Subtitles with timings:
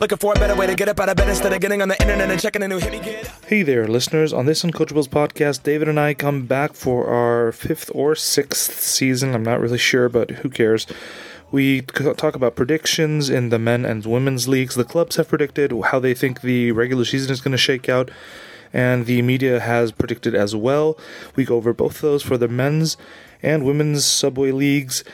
[0.00, 1.88] Looking for a better way to get up out of bed instead of getting on
[1.88, 3.26] the internet and checking a new hit.
[3.46, 4.32] Hey there, listeners.
[4.32, 9.34] On this Uncoachables podcast, David and I come back for our fifth or sixth season.
[9.34, 10.86] I'm not really sure, but who cares?
[11.50, 14.74] We talk about predictions in the men and women's leagues.
[14.74, 18.10] The clubs have predicted how they think the regular season is going to shake out,
[18.72, 20.96] and the media has predicted as well.
[21.36, 22.96] We go over both those for the men's
[23.42, 25.04] and women's subway leagues.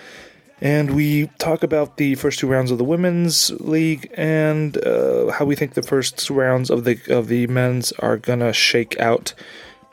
[0.60, 5.44] And we talk about the first two rounds of the women's league and uh, how
[5.44, 9.34] we think the first rounds of the of the men's are gonna shake out.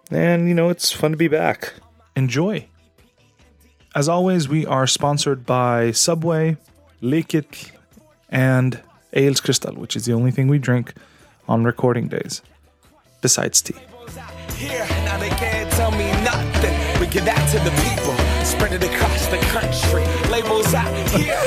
[0.09, 1.73] And you know, it's fun to be back.
[2.15, 2.67] Enjoy.
[3.95, 6.57] As always, we are sponsored by Subway,
[7.01, 7.71] Lekit,
[8.29, 8.81] and
[9.13, 10.93] Ales Crystal, which is the only thing we drink
[11.47, 12.41] on recording days,
[13.21, 13.75] besides tea.
[14.55, 16.99] Here, now they can't tell me nothing.
[16.99, 20.03] We give that to the people, spread it across the country.
[20.31, 21.39] Labels out here,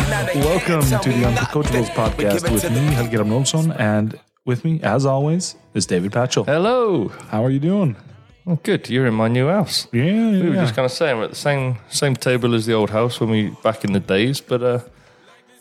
[0.42, 2.16] Welcome to the me Uncoachables nothing.
[2.16, 6.12] We give podcast with me, the Helgi Ramnolfsson, and with me, as always, is David
[6.12, 6.46] Patchell.
[6.46, 7.08] Hello.
[7.30, 7.96] How are you doing?
[8.46, 8.88] Oh, good.
[8.88, 9.88] You're in my new house.
[9.92, 10.42] Yeah, yeah.
[10.42, 12.90] We were just kind of saying we're at the same same table as the old
[12.90, 14.80] house when we back in the days, but uh,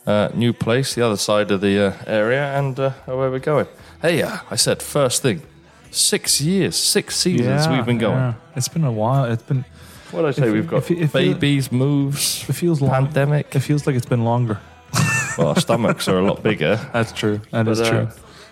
[0.06, 3.66] uh, new place, the other side of the uh, area, and uh, where we're going.
[4.00, 5.42] Hey, uh, I said first thing,
[5.90, 8.16] six years, six seasons we've been going.
[8.18, 8.34] yeah.
[8.54, 9.24] It's been a while.
[9.24, 9.64] It's been.
[10.10, 10.50] What did I say?
[10.50, 12.90] We've got if- if babies, moves, It feels long.
[12.90, 13.54] pandemic.
[13.56, 14.58] It feels like it's been longer.
[15.38, 16.76] well, our stomachs are a lot bigger.
[16.92, 17.40] That's true.
[17.50, 18.08] That is But, uh, true.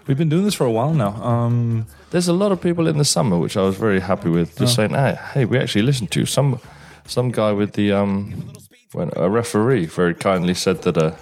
[0.07, 1.15] We've been doing this for a while now.
[1.23, 4.59] Um, There's a lot of people in the summer, which I was very happy with,
[4.59, 6.59] just saying, hey, hey, we actually listened to some
[7.07, 8.35] some guy with the um,
[8.93, 11.13] when a referee very kindly said that uh,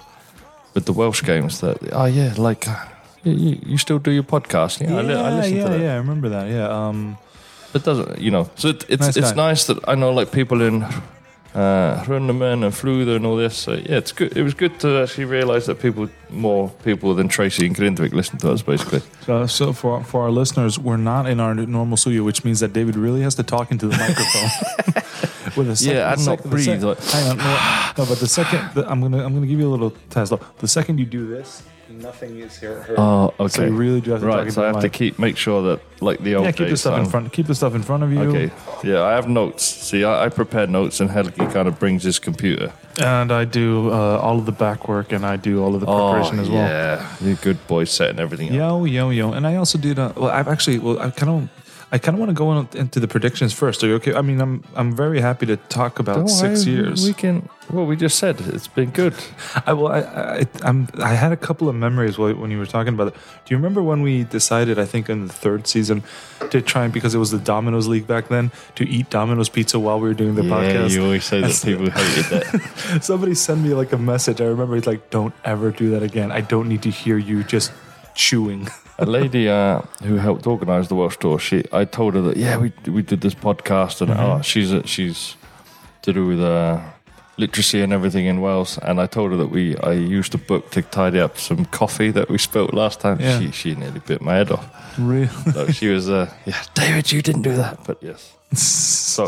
[0.73, 2.75] with the Welsh games that oh yeah, like uh,
[3.23, 5.79] you, you- still do your podcast, yeah, I, li- I listened yeah, to that.
[5.81, 5.93] yeah.
[5.93, 6.47] I remember that.
[6.49, 6.67] Yeah.
[6.87, 7.17] Um,
[7.73, 9.49] It doesn't, you know, so it, it's Nice it's guy.
[9.49, 10.85] nice that I know like people in.
[11.55, 13.55] Uh, Runderman and Fluder and all this.
[13.55, 14.35] So yeah, it's good.
[14.35, 18.39] It was good to actually realise that people, more people than Tracy and Grindvik, listen
[18.39, 18.63] to us.
[18.63, 22.59] Basically, so, so for for our listeners, we're not in our normal studio, which means
[22.61, 25.03] that David really has to talk into the microphone.
[25.55, 27.43] With a sec- Yeah, and the not the breathe, sec- like- hang on, no,
[27.99, 30.31] no, but the second the, I'm gonna I'm gonna give you a little test.
[30.31, 31.61] Look, The second you do this,
[32.01, 32.81] nothing is here.
[32.83, 32.95] Heard.
[32.99, 33.47] Oh, okay.
[33.49, 34.39] So you really do have to right.
[34.41, 36.57] into So I the have to keep make sure that like the old Yeah, keep
[36.59, 37.31] the days, stuff in I'm- front.
[37.33, 38.19] Keep the stuff in front of you.
[38.21, 38.51] Okay.
[38.83, 39.63] Yeah, I have notes.
[39.63, 42.73] See, I, I prepare notes, and Helgi kind of brings his computer.
[43.01, 45.87] And I do uh, all of the back work, and I do all of the
[45.87, 46.61] preparation as well.
[46.63, 48.53] Oh, Yeah, you're a good boy setting everything up.
[48.55, 49.97] Yo, yo, yo, and I also did.
[49.99, 50.79] Uh, well, I've actually.
[50.79, 51.49] Well, I kind of.
[51.93, 53.83] I kind of want to go on into the predictions first.
[53.83, 54.15] Are you okay?
[54.15, 57.05] I mean, I'm I'm very happy to talk about Don't six worry, years.
[57.05, 57.47] We can.
[57.69, 59.13] Well, we just said it's been good.
[59.67, 62.95] I well, I, I I'm I had a couple of memories when you were talking
[62.95, 63.13] about it.
[63.13, 64.79] Do you remember when we decided?
[64.79, 66.01] I think in the third season
[66.49, 69.77] to try and because it was the Domino's League back then to eat Domino's pizza
[69.77, 70.89] while we were doing the podcast.
[70.95, 73.03] you always say that That's- people hated that.
[73.03, 74.41] Somebody sent me like a message.
[74.41, 76.31] I remember it's like, "Don't ever do that again.
[76.31, 77.71] I don't need to hear you just
[78.15, 78.67] chewing."
[78.99, 82.57] a lady uh, who helped organise the Welsh tour, she, I told her that yeah,
[82.57, 84.19] we we did this podcast, and Mm-hmm.
[84.39, 85.35] oh, she's a, she's
[86.01, 86.79] to do with uh,
[87.37, 90.69] literacy and everything in Wales, and I told her that we I used a book
[90.71, 93.19] to tidy up some coffee that we spilt last time.
[93.19, 93.39] Yeah.
[93.39, 94.65] She she nearly bit my head off.
[94.99, 95.27] Really?
[95.53, 98.33] So she was uh, yeah, David, you didn't do that, but yes.
[98.53, 99.27] So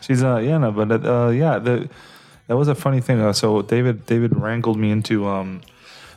[0.00, 1.88] She's uh yeah no but uh yeah the
[2.46, 5.60] that was a funny thing uh, so David David wrangled me into um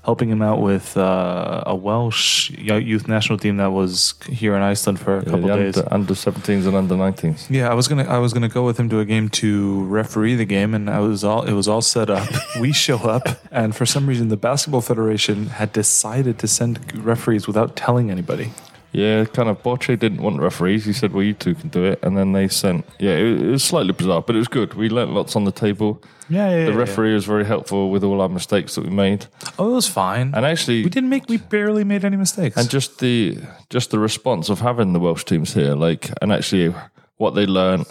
[0.04, 5.00] helping him out with uh, a Welsh youth national team that was here in Iceland
[5.00, 5.78] for a couple the days.
[5.78, 7.50] under, under 17s and under 19s.
[7.50, 10.36] Yeah, I was gonna I was gonna go with him to a game to referee
[10.36, 12.30] the game, and I was all it was all set up.
[12.60, 17.48] we show up, and for some reason, the basketball federation had decided to send referees
[17.48, 18.52] without telling anybody.
[18.92, 19.62] Yeah, kind of.
[19.62, 20.86] Boche didn't want referees.
[20.86, 22.86] He said, "Well, you two can do it." And then they sent.
[23.00, 24.74] Yeah, it, it was slightly bizarre, but it was good.
[24.74, 26.02] We learnt lots on the table.
[26.28, 26.66] Yeah, yeah.
[26.66, 29.26] The referee was very helpful with all our mistakes that we made,
[29.58, 30.34] Oh, it was fine.
[30.36, 31.28] and actually, we didn't make.
[31.30, 32.58] We barely made any mistakes.
[32.58, 33.38] and just the
[33.70, 36.74] just the response of having the Welsh teams here, like, and actually,
[37.18, 37.86] what they learned,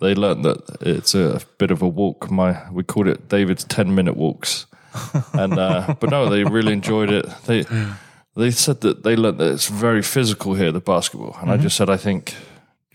[0.00, 2.30] they learned that it's a bit of a walk.
[2.30, 4.66] My we called it David's ten minute walks,
[5.32, 7.26] and uh, but no, they really enjoyed it.
[7.46, 7.64] They
[8.36, 11.64] they said that they learned that it's very physical here, the basketball, and I mm-hmm.
[11.64, 12.34] just said I think.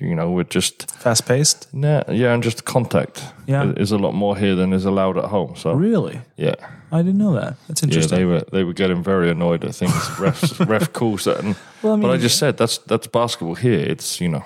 [0.04, 1.68] You know, we're just Fast paced.
[1.72, 3.72] yeah, yeah, and just contact Yeah.
[3.78, 5.56] is a lot more here than is allowed at home.
[5.56, 6.56] So Really, yeah,
[6.92, 7.56] I didn't know that.
[7.68, 8.18] That's interesting.
[8.18, 9.94] yeah, they were they were getting very annoyed at things.
[10.18, 13.80] Refs, ref calls that, and Well, I but I just said that's that's basketball here.
[13.80, 14.44] It's you know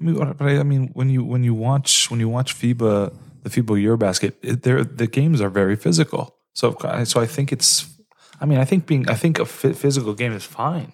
[0.00, 3.12] I mean, but I I mean, when you when you watch when you watch FIBA,
[3.42, 4.62] the FIBA Eurobasket, it,
[4.98, 6.36] the games are very physical.
[6.52, 7.90] So, so I think it's.
[8.44, 10.92] I mean, I think being, I think a physical game is fine.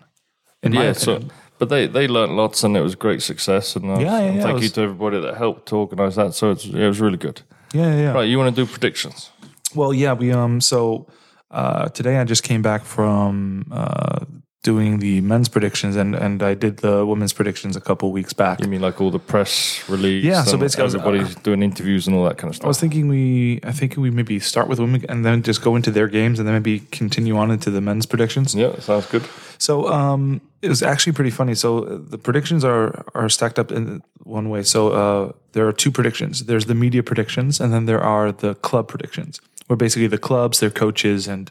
[0.62, 0.93] In yeah.
[0.93, 1.20] So,
[1.58, 3.75] but they they learnt lots, and it was great success.
[3.75, 6.14] And, uh, Yeah, yeah, and yeah, thank it you to everybody that helped to organise
[6.14, 6.35] that.
[6.35, 7.43] So it's it was really good.
[7.75, 8.12] yeah, yeah, yeah.
[8.12, 9.31] Right, you want to do predictions?
[9.75, 10.61] Well, yeah, we um.
[10.61, 11.08] So
[11.50, 14.25] uh, today I just came back from uh,
[14.62, 18.61] doing the men's predictions, and and I did the women's predictions a couple weeks back.
[18.61, 20.25] You mean like all the press release?
[20.25, 22.67] Yeah, so basically I was- everybody's doing interviews and all that kind of stuff.
[22.67, 25.77] I was thinking we, I think we maybe start with women and then just go
[25.77, 28.55] into their games, and then maybe continue on into the men's predictions.
[28.55, 29.25] Yeah, sounds good.
[29.59, 31.55] So um, it was actually pretty funny.
[31.55, 34.62] So uh, the predictions are are stacked up in one way.
[34.62, 36.45] So uh, there are two predictions.
[36.45, 40.61] There's the media predictions, and then there are the club predictions, where basically the clubs,
[40.61, 41.51] their coaches, and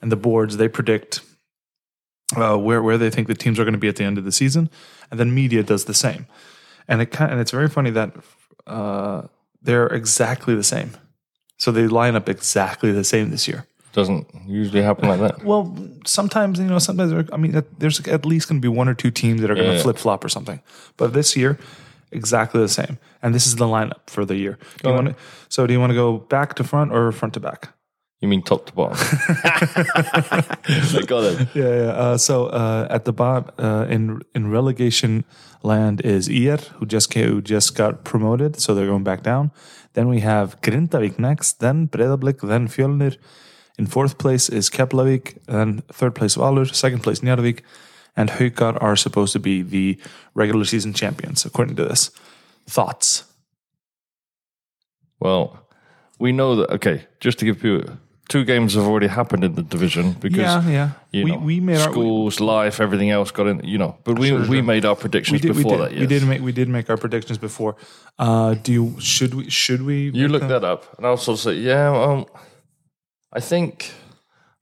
[0.00, 1.20] and the boards they predict
[2.34, 4.24] uh, where where they think the teams are going to be at the end of
[4.24, 4.70] the season,
[5.10, 6.26] and then media does the same.
[6.88, 8.14] And it kind and it's very funny that
[8.66, 9.22] uh,
[9.62, 10.90] they're exactly the same.
[11.58, 13.66] So they line up exactly the same this year.
[13.92, 15.42] Doesn't usually happen like that.
[15.42, 15.74] Well,
[16.04, 19.10] sometimes you know, sometimes I mean, there's at least going to be one or two
[19.10, 19.82] teams that are going to Yeah.
[19.82, 20.60] flip flop or something.
[20.98, 21.58] But this year,
[22.12, 22.98] exactly the same.
[23.22, 24.58] And this is the lineup for the year.
[24.82, 25.14] Do to,
[25.48, 27.70] so do you want to go back to front or front to back?
[28.26, 28.98] You mean top to bottom?
[30.98, 31.48] I got it.
[31.54, 31.92] Yeah, yeah.
[31.92, 35.24] Uh, so uh, at the bottom uh, in in relegation
[35.62, 39.52] land is IR, who just came, who just got promoted, so they're going back down.
[39.92, 43.16] Then we have Grindavik next, then Breiðablik, then Fjölnir.
[43.78, 47.60] In fourth place is Keflavik, then third place Valur, second place Njarðvík,
[48.16, 50.00] and Haukar are supposed to be the
[50.34, 52.10] regular season champions, according to this.
[52.66, 53.22] Thoughts?
[55.20, 55.68] Well,
[56.18, 56.70] we know that.
[56.70, 60.68] Okay, just to give you two games have already happened in the division because yeah,
[60.68, 60.90] yeah.
[61.12, 63.60] you we know we made our schools, life, everything else got in.
[63.64, 64.62] You know, but we Sure, we sure.
[64.62, 65.92] made our predictions did, we before did, that.
[65.92, 66.00] Yes.
[66.00, 67.76] we did make we did make our predictions before.
[68.18, 70.50] Uh, do you should we should we You look them?
[70.50, 71.90] that up, and I'll sort of say, yeah.
[71.90, 72.26] Um,
[73.32, 73.92] I think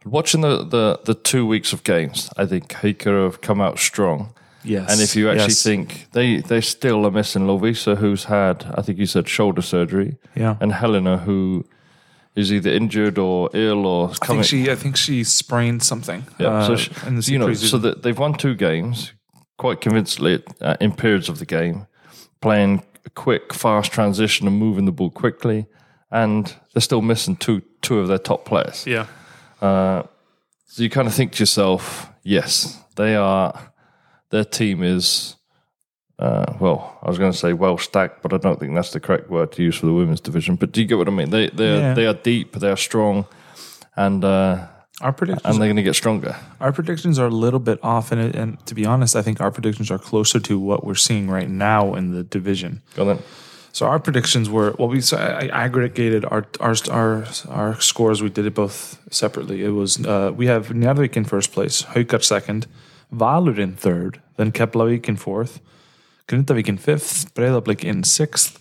[0.05, 4.35] watching the, the the two weeks of games, I think Haukar have come out strong.
[4.67, 4.91] Yes.
[4.91, 5.63] And if you actually yes.
[5.63, 10.17] think they they still are missing Lovisa, who's had I think you said shoulder surgery,
[10.35, 11.67] yeah, and Helena, who
[12.37, 16.25] is either injured or ill or I think she I think she sprained something.
[16.39, 19.13] Yeah, uh, so she, you know, so that they've won two games
[19.57, 21.87] quite convincingly uh, in periods of the game,
[22.41, 25.67] playing a quick, fast transition and moving the ball quickly,
[26.11, 28.87] and they're still missing two two of their top players.
[28.87, 29.07] yeah,
[29.61, 33.71] So you kind of think to yourself, yes, they are.
[34.31, 35.37] Their team is,
[36.19, 39.01] uh, well, I was going to say well stacked, but I don't think that's the
[39.01, 40.57] correct word to use for the women's division.
[40.57, 41.31] But do you get what I mean?
[41.31, 41.93] They they Yeah.
[41.93, 43.25] are they are deep, they are strong,
[43.97, 44.67] and uh,
[45.01, 46.37] our predictions and they're going to get stronger.
[46.61, 49.51] our predictions are a little bit off, and and to be honest, I think our
[49.51, 52.81] predictions are closer to what we're seeing right now in the division.
[52.97, 53.19] Go then.
[53.73, 58.23] So our predictions were well, we so I aggregated our our our our scores.
[58.23, 59.65] We did it both separately.
[59.65, 62.69] It was uh, we have Njarðvík in first place, Haukar second,
[63.13, 65.59] Valur in third, then Keflavik in fourth,
[66.29, 68.59] Grindavík in fifth, Breiðablik in sixth,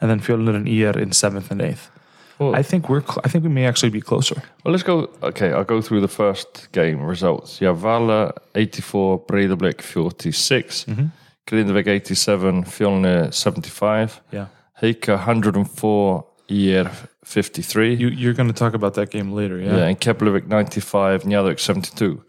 [0.00, 1.90] and then Fjölnir and IR in seventh and eighth.
[2.38, 4.42] Well- I think we're cl- I think we may actually be closer.
[4.64, 5.10] Well, let's go.
[5.22, 7.60] Okay, I'll go through the first game results.
[7.60, 11.06] Yeah, Valur 84, Breidablik 46, Mm-hmm.
[11.46, 14.46] Grindavik 87, Fjolnir 75, Yeah.
[14.80, 16.90] Haukar 104, IR
[17.24, 17.94] 53.
[17.94, 19.76] You you're going to talk about that game later, yeah?
[19.76, 19.86] yeah.
[19.88, 22.22] and Keflavik 95, Njarðvík 72.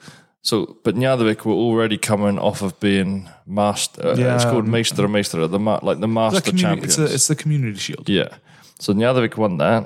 [0.43, 4.07] So, but Njarðvík were already coming off of being master.
[4.07, 4.35] Uh, Yeah.
[4.35, 6.99] It's called Meistra Meistra, the ma- like the master a community, champions.
[6.99, 8.09] it's, a, it's the community shield.
[8.09, 8.29] Yeah.
[8.79, 9.83] So Njarðvík won that.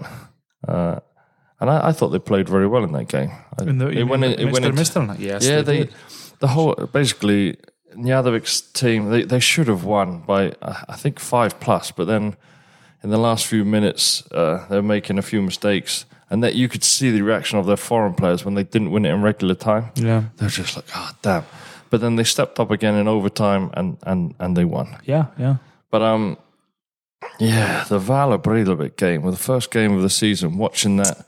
[0.68, 1.00] Uh,
[1.60, 3.32] and I, I thought they played very well in that game.
[3.60, 4.78] In the, it went, in- it went into-.
[5.20, 5.90] Yes, yeah, they, they,
[6.40, 7.58] the whole basically
[7.96, 12.36] Njarðvík's team they, they should have won by uh, I think five plus, but then
[13.04, 16.84] in the last few minutes uh, they're making a few mistakes, and that you could
[16.84, 19.90] see the reaction of their foreign players when they didn't win it in regular time.
[19.96, 20.24] Yeah.
[20.36, 21.46] They're just like, oh damn.
[21.90, 24.98] But then they stepped up again in overtime and and and they won.
[25.06, 25.58] Yeah, yeah.
[25.92, 26.38] But um,
[27.40, 30.58] yeah, the Valur Breidablik game, well, the first game of the season.
[30.58, 31.26] Watching that,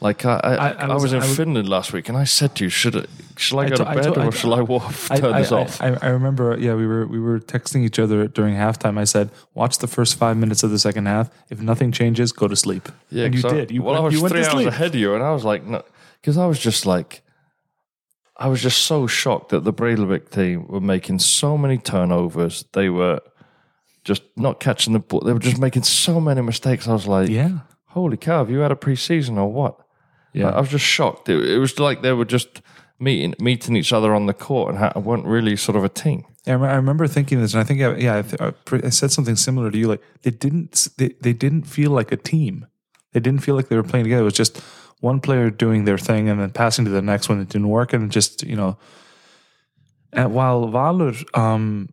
[0.00, 2.24] like I, I, I- I, I was, was- in was- Finland last week, and I
[2.24, 3.04] said to you, should I,
[3.36, 5.80] shall I, go to- bed or shall I walk, turn this off?
[5.82, 8.96] I, I remember, yeah, we were we were texting each other during halftime.
[8.98, 11.30] I said, "Watch the first five minutes of the second half.
[11.50, 13.70] If nothing changes, go to sleep." yeah, and you did.
[13.70, 14.68] You well, went, I was you went three to hours sleep.
[14.68, 15.82] ahead of you, and I was like, no,
[16.20, 17.22] because I was just like,
[18.36, 22.64] I was just so shocked that the Breidablik team were making so many turnovers.
[22.72, 23.20] They were
[24.04, 25.20] just not catching the ball.
[25.20, 26.86] They were just making so many mistakes.
[26.86, 29.76] I was like, Yeah, holy cow, have you had a preseason or what?
[30.32, 30.48] Yeah.
[30.48, 31.28] I, I was just shocked.
[31.28, 32.60] It, it was like they were just
[33.00, 36.24] meeting meeting each other on the court and ha- weren't really sort of a team.
[36.46, 39.36] Yeah, I remember thinking this, and I think, I- yeah, I, th- I said something
[39.36, 39.86] similar to you.
[39.88, 42.66] Like they didn't, they, they didn't feel like a team.
[43.12, 44.22] They didn't feel like they were playing together.
[44.22, 44.58] It was just
[45.00, 47.92] one player doing their thing and then passing to the next when it didn't work,
[47.92, 48.78] and just you know.
[50.12, 51.90] And while Valur, um,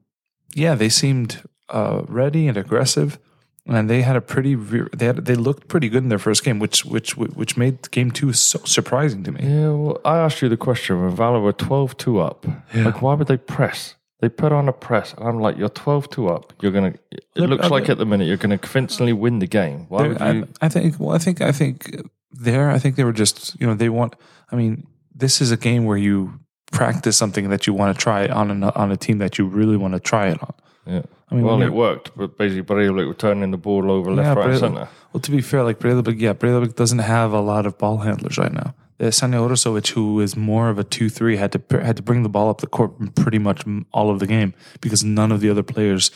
[0.53, 3.19] yeah, they seemed uh, ready and aggressive.
[3.67, 6.43] And they had a pretty re- they had they looked pretty good in their first
[6.43, 9.39] game, which which which made game two so surprising to me.
[9.41, 12.45] Yeah, well, I asked you the question when Valur were 12 2 up.
[12.73, 12.85] Yeah.
[12.85, 13.95] Like, why would they press?
[14.19, 15.13] They put on a press.
[15.13, 16.53] And I'm like, you're 12 2 up.
[16.61, 19.13] You're going to, it Look, looks I like at the minute you're going to convincingly
[19.13, 19.87] win the game.
[19.89, 20.47] Why would I, you?
[20.61, 20.99] I think.
[20.99, 21.41] Well, I think.
[21.41, 22.69] I think there.
[22.69, 23.59] I think they were just.
[23.59, 24.15] You know, they want.
[24.51, 26.39] I mean, this is a game where you
[26.71, 29.77] practice something that you want to try on an, on a team that you really
[29.77, 30.53] want to try it on.
[30.85, 31.01] Yeah.
[31.31, 34.45] I mean, well, it worked, but basically, Breivik were turning the ball over left, Yeah,
[34.45, 34.87] right, centre.
[35.11, 38.37] Well, to be fair, like Breivik, yeah, Breivik doesn't have a lot of ball handlers
[38.37, 38.75] right now.
[38.99, 42.49] Sanja Orosovic, who is more of a two-three, had to had to bring the ball
[42.49, 46.11] up the court pretty much all of the game because none of the other players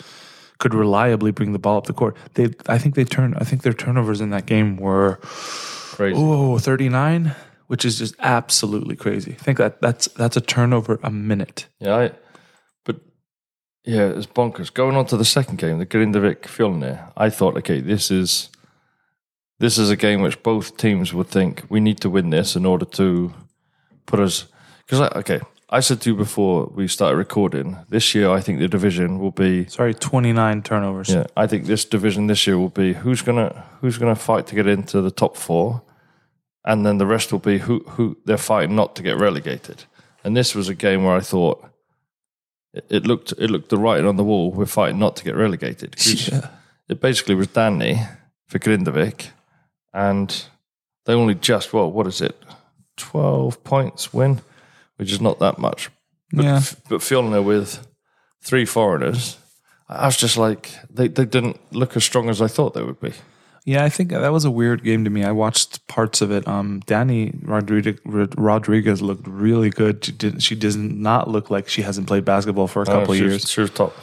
[0.60, 2.16] could reliably bring the ball up the court.
[2.36, 3.36] They, I think they turned.
[3.38, 5.20] I think their turnovers in that game were
[5.96, 6.16] Crazy.
[6.18, 7.36] oh 39,
[7.68, 9.34] which is just absolutely crazy.
[9.34, 11.68] I think that that's that's a turnover a minute.
[11.80, 12.12] Yeah, I,
[13.86, 14.74] yeah, it's bonkers.
[14.74, 18.50] Going on to the second game, the Grindavik Fjolnir, I thought, okay, this is
[19.60, 22.66] this is a game which both teams would think we need to win this in
[22.66, 23.34] order to
[24.06, 24.46] put us.
[24.86, 28.68] Because okay, I said to you before we started recording, this year I think the
[28.68, 29.68] division will be.
[29.68, 31.10] Sorry, 29 turnovers.
[31.10, 34.56] Yeah, I think this division this year will be who's gonna who's gonna fight to
[34.56, 35.82] get into the top four,
[36.66, 39.86] and then the rest will be who who they're fighting not to get relegated.
[40.24, 41.69] And this was a game where I thought
[42.74, 44.52] it, it looked it looked the writing on the wall.
[44.52, 45.96] We're fighting not to get relegated.
[46.32, 46.50] Yeah.
[46.88, 48.02] It basically was Danny
[48.48, 49.28] for Grindavik,
[49.94, 50.46] and
[51.06, 52.36] they only just well, what is it,
[52.98, 54.42] twelve points win,
[54.98, 55.90] which is not that much.
[56.32, 56.62] But Yeah.
[56.90, 57.86] but Fjolnir with
[58.42, 59.38] three foreigners,
[59.88, 63.00] I was just like they, they didn't look as strong as I thought they would
[63.00, 63.14] be.
[63.72, 65.22] Yeah, I think that was a weird game to me.
[65.24, 66.48] I watched parts of it.
[66.48, 68.00] Um, Danny Rodriguez,
[68.38, 70.04] Rodriguez looked really good.
[70.06, 70.42] She did.
[70.48, 73.50] She does not look like she hasn't played basketball for a couple Uh, of years.
[73.50, 73.94] she was top.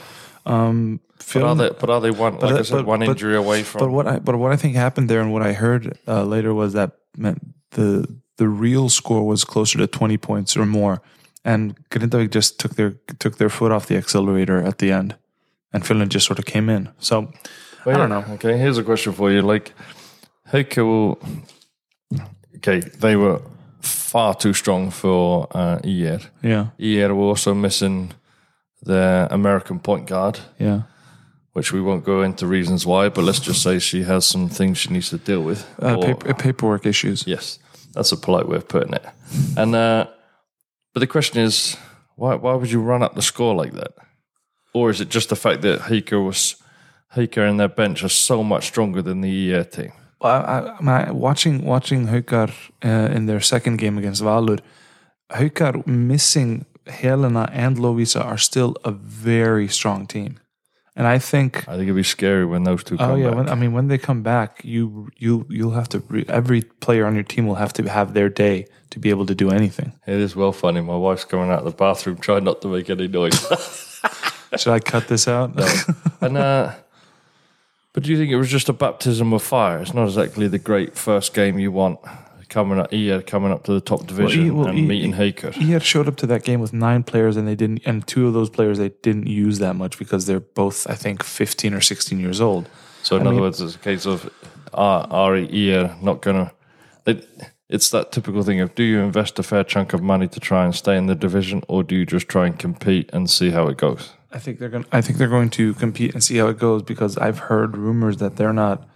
[0.45, 1.01] Um,
[1.33, 1.71] But are they?
[1.81, 2.35] But are they one?
[2.39, 3.81] Like I said, but- one but- injury away from.
[3.81, 6.53] But what I but what I think happened there, and what I heard uh, later
[6.55, 8.07] was that meant the
[8.37, 11.01] the real score was closer to twenty points or more,
[11.45, 15.17] and Grindavik just took their took their foot off the accelerator at the end,
[15.73, 16.89] and Finland just sort of came in.
[16.99, 17.33] So
[17.87, 18.35] Well, I don't know.
[18.35, 19.43] Okay, here's a question for you.
[19.43, 19.73] Like,
[20.53, 21.19] Haukar will.
[22.57, 23.41] Okay, they were
[23.81, 26.21] far too strong for uh, ER.
[26.43, 28.13] yeah, ER were also missing
[28.83, 30.83] their American point guard, yeah.
[31.53, 34.79] which we won't go into reasons why, but let's just say she has some things
[34.79, 35.65] she needs to deal with.
[35.81, 37.25] Uh, Or- paper, paperwork issues.
[37.27, 37.61] Yes,
[37.95, 39.05] that's a polite way of putting it.
[39.57, 40.07] And uh,
[40.93, 41.77] but the question is,
[42.17, 43.93] why why would you run up the score like that?
[44.75, 46.57] Or is it just the fact that Haukar was
[47.15, 49.93] Haukar and their bench are so much stronger than the ER team?
[50.21, 50.29] I,
[50.81, 52.51] I, watching watching Haukar
[52.85, 54.61] uh, in their second game against Valur,
[55.31, 60.39] Haukar missing Helena and Lovisa are still a very strong team,
[60.97, 61.59] and I think.
[61.69, 63.37] I think it'd be scary when those two come Oh yeah, back.
[63.37, 67.05] when, I mean when they come back, you you you'll have to re, every player
[67.07, 69.93] on your team will have to have their day to be able to do anything.
[70.07, 70.81] it is well funny.
[70.81, 73.39] My wife's coming out of the bathroom trying not to make any noise.
[74.57, 75.51] Should I cut this out?
[76.21, 76.73] and uh,
[77.97, 79.79] but do you think it was just a baptism of fire?
[79.81, 81.99] It's not exactly the great first game you want
[82.51, 82.93] coming up.
[82.93, 85.55] ER coming up to the top division E- well, and E- meeting Haukar.
[85.55, 87.81] He had showed up to that game with nine players, and they didn't.
[87.87, 91.25] And two of those players they didn't use that much because they're both, I think,
[91.25, 92.69] fifteen or sixteen years old.
[93.03, 94.31] So in I other mean- words, it's a case of
[94.75, 96.53] are are ER not gonna.
[97.07, 97.27] It,
[97.69, 100.65] it's that typical thing of do you invest a fair chunk of money to try
[100.65, 103.67] and stay in the division, or do you just try and compete and see how
[103.69, 104.13] it goes?
[104.37, 104.85] I think they're going.
[104.93, 108.19] I think they're going to compete and see how it goes because I've heard rumors
[108.19, 108.87] that they're not.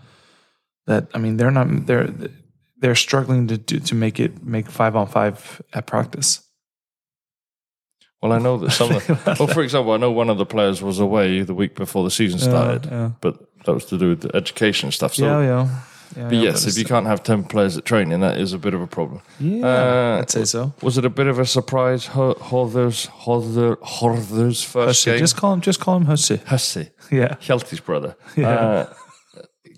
[0.87, 1.87] That I mean, they're not.
[1.87, 2.13] They're
[2.77, 6.47] they're struggling to do, to make it make five on five at practice.
[8.21, 8.93] Well, I know that some.
[8.93, 9.09] of,
[9.41, 12.11] well, for example, I know one of the players was away the week before the
[12.11, 13.13] season started, yeah.
[13.23, 15.15] but that was to do with the education stuff.
[15.15, 15.81] So, yeah, yeah.
[16.17, 18.75] Yeah but yes, if you can't have ten players at training, that is a bit
[18.75, 19.21] of a problem.
[19.39, 20.73] yeah, Uh, I'd say so.
[20.83, 22.07] Was it a bit of a surprise?
[22.07, 25.11] Ho- Horders, Horders, Horders first Hussey.
[25.13, 25.19] game.
[25.21, 25.61] Just call him.
[25.61, 26.41] Just call him Hussey.
[26.47, 26.91] Hussey.
[27.13, 27.37] Yeah.
[27.41, 28.17] Hjelti's brother.
[28.37, 28.49] Yeah.
[28.49, 28.93] Uh,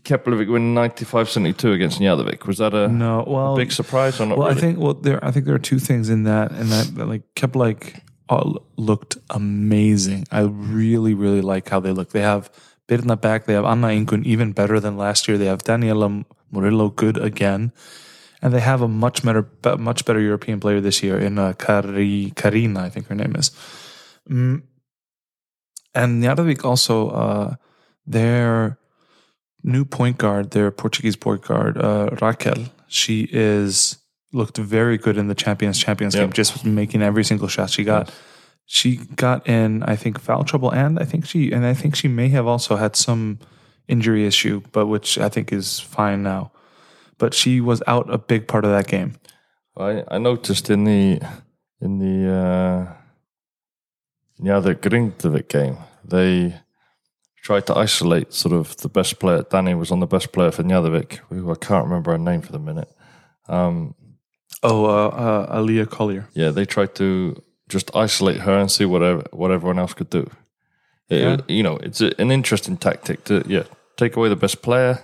[0.05, 2.45] Keflavik winning 95-72 against Njarðvík.
[2.47, 4.59] Was that a No, well, big surprise or not Well, really?
[4.59, 7.07] I think well there I think there are two things in that and that, that
[7.07, 10.27] like kept like all looked amazing.
[10.33, 12.11] I really really like how they look.
[12.11, 12.51] They have
[12.89, 13.47] Birna back.
[13.47, 15.39] They have Anna Ingunn even better than last year.
[15.39, 17.73] They have Daniela Murillo good again,
[18.43, 19.47] and they have a much better
[19.79, 22.81] much better European player this year in uh, Kari, Karina.
[22.81, 23.51] I think her name is.
[24.29, 24.63] Mm.
[25.95, 27.55] And Njarðvík also uh,
[28.07, 28.79] their
[29.63, 32.67] new point guard, their Portuguese point guard, uh, Raquel.
[32.89, 33.99] She is
[34.33, 36.23] looked very good in the Champions Champions Yeah.
[36.23, 38.11] game, just making every single shot she got.
[38.67, 42.09] She got in, I think, foul trouble, and I think she and I think she
[42.09, 43.39] may have also had some
[43.89, 46.53] injury issue, but which I think is fine now.
[47.19, 49.15] But she was out a big part of that game.
[49.77, 51.21] I, I noticed in the
[51.81, 52.93] in the uh,
[54.39, 56.55] yeah the Grindavik game they
[57.43, 59.43] tried to isolate sort of the best player.
[59.51, 62.53] Danny was on the best player for Njarðvík, who I can't remember her name for
[62.53, 62.89] the minute.
[63.49, 63.95] Um,
[64.63, 66.29] Oh, uh, uh, Aaliyah Collier.
[66.35, 67.43] yeah, they tried to
[67.73, 70.21] just isolate her and see whatever what everyone else could do.
[71.09, 71.37] It- Yeah.
[71.49, 73.65] You know, it's a, an interesting tactic to yeah
[73.97, 74.99] take away the best player,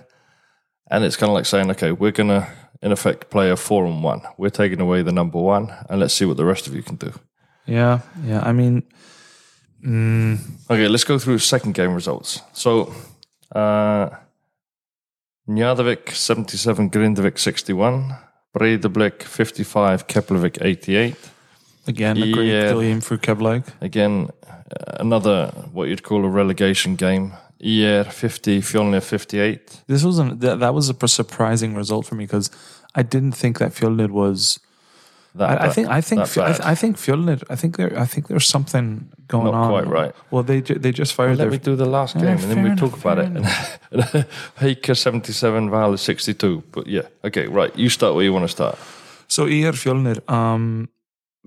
[0.91, 2.47] and it's kind of like saying, okay, we're gonna
[2.81, 4.21] in effect play a four on one.
[4.37, 6.95] We're taking away the number one, and let's see what the rest of you can
[6.97, 7.11] do.
[7.67, 8.49] Yeah, yeah.
[8.49, 8.83] I mean,
[9.85, 10.37] mm,
[10.69, 12.41] Okay, let's go through second game results.
[12.53, 12.93] So,
[13.55, 14.09] uh,
[15.47, 18.15] Njarðvík 77, Grindavik 61,
[18.53, 21.15] Breidablik 55, Keflavik 88.
[21.87, 22.73] Again, a great Yeah.
[22.73, 23.63] game for Kevlag.
[23.81, 24.55] Again, uh,
[24.99, 27.31] another what you'd call a relegation game.
[27.61, 29.81] IR 50, Fjolnir 58.
[29.87, 32.49] This was an, that, that was a surprising result for me because
[32.95, 34.59] I didn't think that Fjolnir was.
[35.35, 37.43] That, I, I think I think I, th- I think Fjolnir.
[37.49, 37.93] I think there.
[37.99, 39.69] I think there's something going Not on.
[39.69, 40.15] quite right.
[40.31, 42.49] Well, they ju- they just fired Let their me do the last game Yeah, and
[42.51, 44.27] then we talk about fair it.
[44.59, 46.63] Haukar 77, Val 62.
[46.71, 47.75] But yeah, okay, right.
[47.77, 48.77] You start where you want to start.
[49.27, 50.89] So IR Fjolnir, um,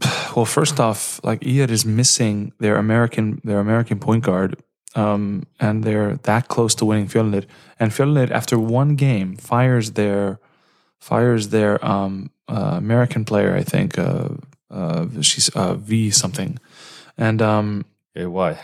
[0.36, 4.56] well, first off, like IR is missing their American their American point guard,
[4.94, 7.44] um, and they're that close to winning Fjolnir.
[7.78, 10.38] And Fjolnir, after one game, fires their
[10.98, 13.54] fires their um, uh, American player.
[13.56, 14.28] I think uh,
[14.70, 16.58] uh, she's uh, V something,
[17.18, 17.84] and um,
[18.14, 18.58] Yeah, why?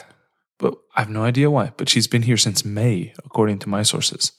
[0.59, 1.73] but I have no idea why.
[1.77, 4.33] But she's been here since May, according to my sources.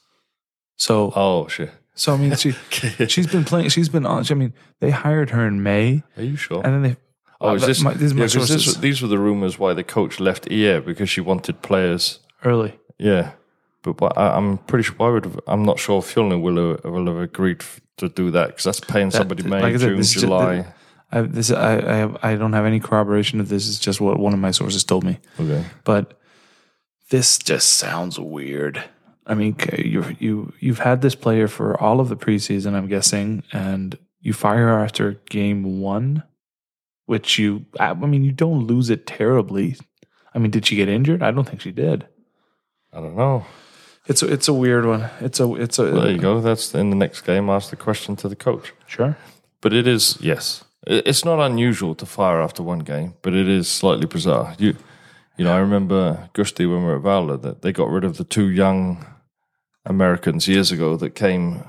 [0.76, 1.72] So Oh, shit.
[2.02, 2.52] So I mean she
[3.14, 3.70] she's been playing.
[3.70, 4.24] She's been on.
[4.30, 6.04] I mean they hired her in May.
[6.18, 6.62] Are you sure?
[6.66, 6.96] And then they.
[7.42, 10.20] Oh, is Uh, this, my- my yeah, this- these were the rumors why the coach
[10.20, 12.20] left EA because she wanted players.
[12.44, 12.72] early.
[12.98, 13.32] Yeah,
[13.84, 14.96] but, but I, I'm pretty sure.
[14.98, 17.62] Why would I'm not sure if Fjolnir will have, will have agreed
[17.98, 20.66] to do that because that's paying somebody May, like said, June, this is ju- July.
[21.12, 23.68] I, this I I, have, I don't have any corroboration of this.
[23.70, 25.16] It's just what one of my sources told me.
[25.40, 25.64] okay.
[25.86, 26.20] But
[27.10, 28.84] this just sounds weird.
[29.30, 33.44] I mean, you you you've had this player for all of the preseason, I'm guessing,
[33.54, 36.24] and you fire after game one,
[37.06, 39.78] which you I mean you don't lose it terribly.
[40.34, 41.22] I mean, did she get injured?
[41.22, 42.08] I don't think she did.
[42.92, 43.46] I don't know.
[44.08, 45.08] It's a, it's a weird one.
[45.22, 46.42] It's a it's a Well, there you go.
[46.42, 47.50] That's in the next game.
[47.50, 48.74] Ask the question to the coach.
[48.88, 49.16] sure.
[49.62, 53.70] But it is yes, it's not unusual to fire after one game, but it is
[53.70, 54.56] slightly bizarre.
[54.58, 54.76] You,
[55.38, 58.18] you know, I remember Gusti when we were at Valur that they got rid of
[58.18, 59.06] the two young
[59.90, 61.64] Americans years ago that came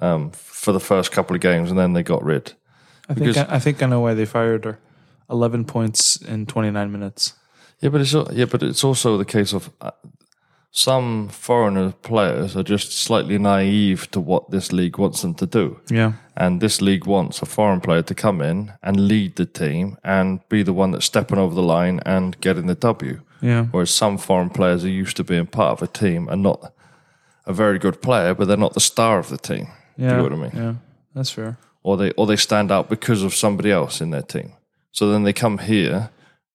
[0.00, 2.52] um, for the first couple of games, and then they got rid.
[3.08, 4.78] I think Because- I, I think I know why they fired her.
[5.28, 7.34] Eleven points in twenty nine minutes.
[7.80, 9.90] Yeah, but it's yeah, but it's also the case of uh,
[10.70, 15.80] some foreigner players are just slightly naive to what this league wants them to do.
[15.90, 16.12] Yeah.
[16.36, 20.40] And this league wants a foreign player to come in and lead the team and
[20.48, 23.20] be the one that's stepping over the line and getting the W.
[23.40, 23.64] Yeah.
[23.72, 26.72] Whereas some foreign players are used to being part of a team and not
[27.46, 29.68] a very good player, but they're not the star of the team.
[29.96, 30.08] Yeah.
[30.08, 30.50] Do you know what I mean?
[30.54, 30.74] Yeah.
[31.14, 31.58] That's fair.
[31.82, 34.52] Or they or they stand out because of somebody else in their team.
[34.90, 36.10] So then they come here,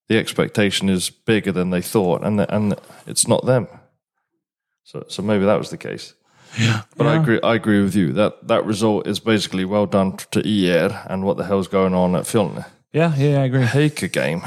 [0.08, 2.76] the expectation is bigger than they thought, and and
[3.08, 3.68] it's not them.
[4.84, 6.14] So so maybe that was the case.
[6.60, 6.82] Yeah.
[6.98, 7.40] But I agree.
[7.42, 8.12] I agree with you.
[8.12, 12.16] That that result is basically well done to ER and what the hell's going on
[12.16, 12.66] at Fjolnir.
[12.94, 13.16] Yeah.
[13.16, 13.42] Yeah.
[13.42, 13.64] I agree.
[13.64, 14.42] Haukar game.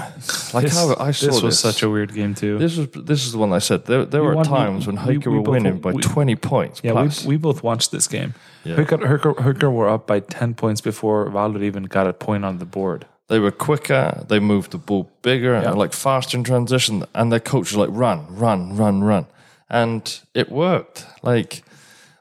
[0.52, 1.42] Like This, how I saw this this.
[1.42, 2.58] was such a weird game too.
[2.58, 3.86] This was this is the one I said.
[3.86, 6.02] There there We were won- times when we- Haukar we were both- winning by we-
[6.02, 7.24] twenty points yeah, plus.
[7.24, 8.34] we we both watched this game.
[8.64, 8.76] Yeah.
[8.76, 13.06] Haukar were up by ten points before Valur even got a point on the board.
[13.28, 14.22] they were quicker.
[14.28, 15.70] They moved the ball bigger Yeah.
[15.70, 17.04] and like faster in transition.
[17.14, 19.24] And their coach was like, "Run, run, run, run,"
[19.70, 20.02] and
[20.34, 21.06] it worked.
[21.22, 21.62] Like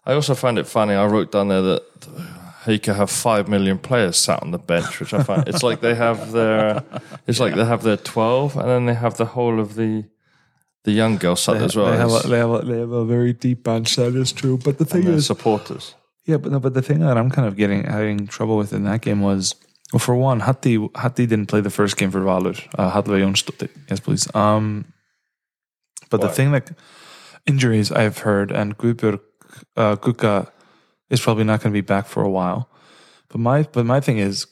[0.05, 0.93] I also find it funny.
[0.93, 1.83] I wrote down there that
[2.65, 5.95] Haukar have five million players sat on the bench, which I find it's like they
[5.95, 6.83] have their
[7.27, 10.05] it's like they have their twelve, and then they have the whole of the
[10.83, 11.91] the young girls sat there as well.
[11.91, 13.95] They have, a, they, have a, they have a very deep bench.
[13.95, 14.57] That is true.
[14.57, 15.95] But the thing is, supporters.
[16.25, 18.83] yeah, but no, but the thing that I'm kind of getting having trouble with in
[18.85, 19.55] that game was,
[19.91, 22.57] well, for one, Hatti Hatti didn't play the first game for Valur.
[22.77, 23.67] Uh.
[23.89, 24.33] Yes, please.
[24.35, 24.85] Um,
[26.09, 26.71] but the thing that
[27.45, 29.19] injuries I've heard, and Guðbjörg
[29.75, 30.49] uh, Gukka
[31.09, 32.69] is probably not going to be back for a while.
[33.29, 34.47] But my but my thing is,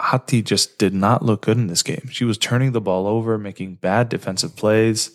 [0.00, 2.08] Hatti just did not look good in this game.
[2.10, 5.10] She was turning the ball over, making bad defensive plays,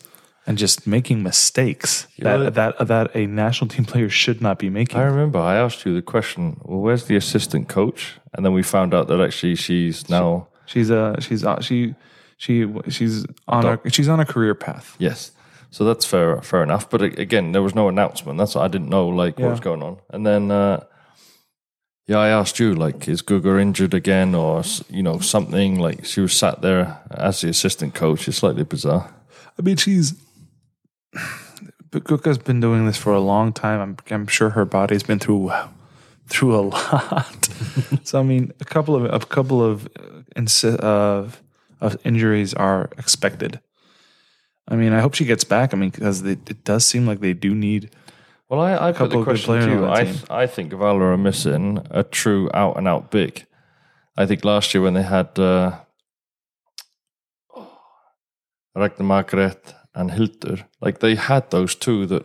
[0.46, 4.98] and just making mistakes that, that that a national team player should not be making.
[4.98, 6.60] I remember I asked you the question.
[6.62, 8.18] Well, where's the assistant coach?
[8.34, 11.94] And then we found out that actually she's now She's a she's uh, she
[12.38, 14.96] she she's on a she's on a career path.
[14.98, 15.32] yes.
[15.72, 16.90] So that's fair, fair enough.
[16.90, 18.36] But again, there was no announcement.
[18.38, 19.96] That's I didn't know, like what was going on.
[20.10, 20.84] And then, uh,
[22.06, 25.78] yeah, I asked you, like, is Guga injured again, or you know something?
[25.78, 28.28] Like she was sat there as the assistant coach.
[28.28, 29.14] It's slightly bizarre.
[29.58, 30.14] I mean, she's.
[31.90, 33.80] But Guka's been doing this for a long time.
[33.80, 35.52] I'm, I'm sure her body's been through
[36.26, 37.48] through a lot.
[38.04, 41.42] so I mean, a couple of a couple of uh, of
[41.80, 43.60] of injuries are expected.
[44.68, 45.74] I mean, I hope she gets back.
[45.74, 47.90] I mean, because it, it does seem like they do need.
[48.48, 49.88] Well, I, I put the of question to you.
[49.88, 53.46] I, th- I think Valur are missing a true out and out big.
[54.16, 55.78] I think last year when they had uh,
[58.74, 62.24] Ragnar Margaret and Hildur, like they had those two that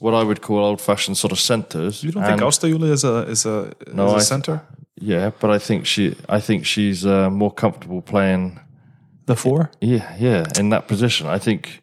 [0.00, 2.02] what I would call old fashioned sort of centers.
[2.02, 4.60] You don't think And- Asta Jule is a is a No, is a I- center?
[5.00, 8.60] Yeah, but I think she, I think she's uh, more comfortable playing.
[9.26, 9.70] The four?
[9.80, 11.26] Yeah, yeah, in that position.
[11.26, 11.80] I think.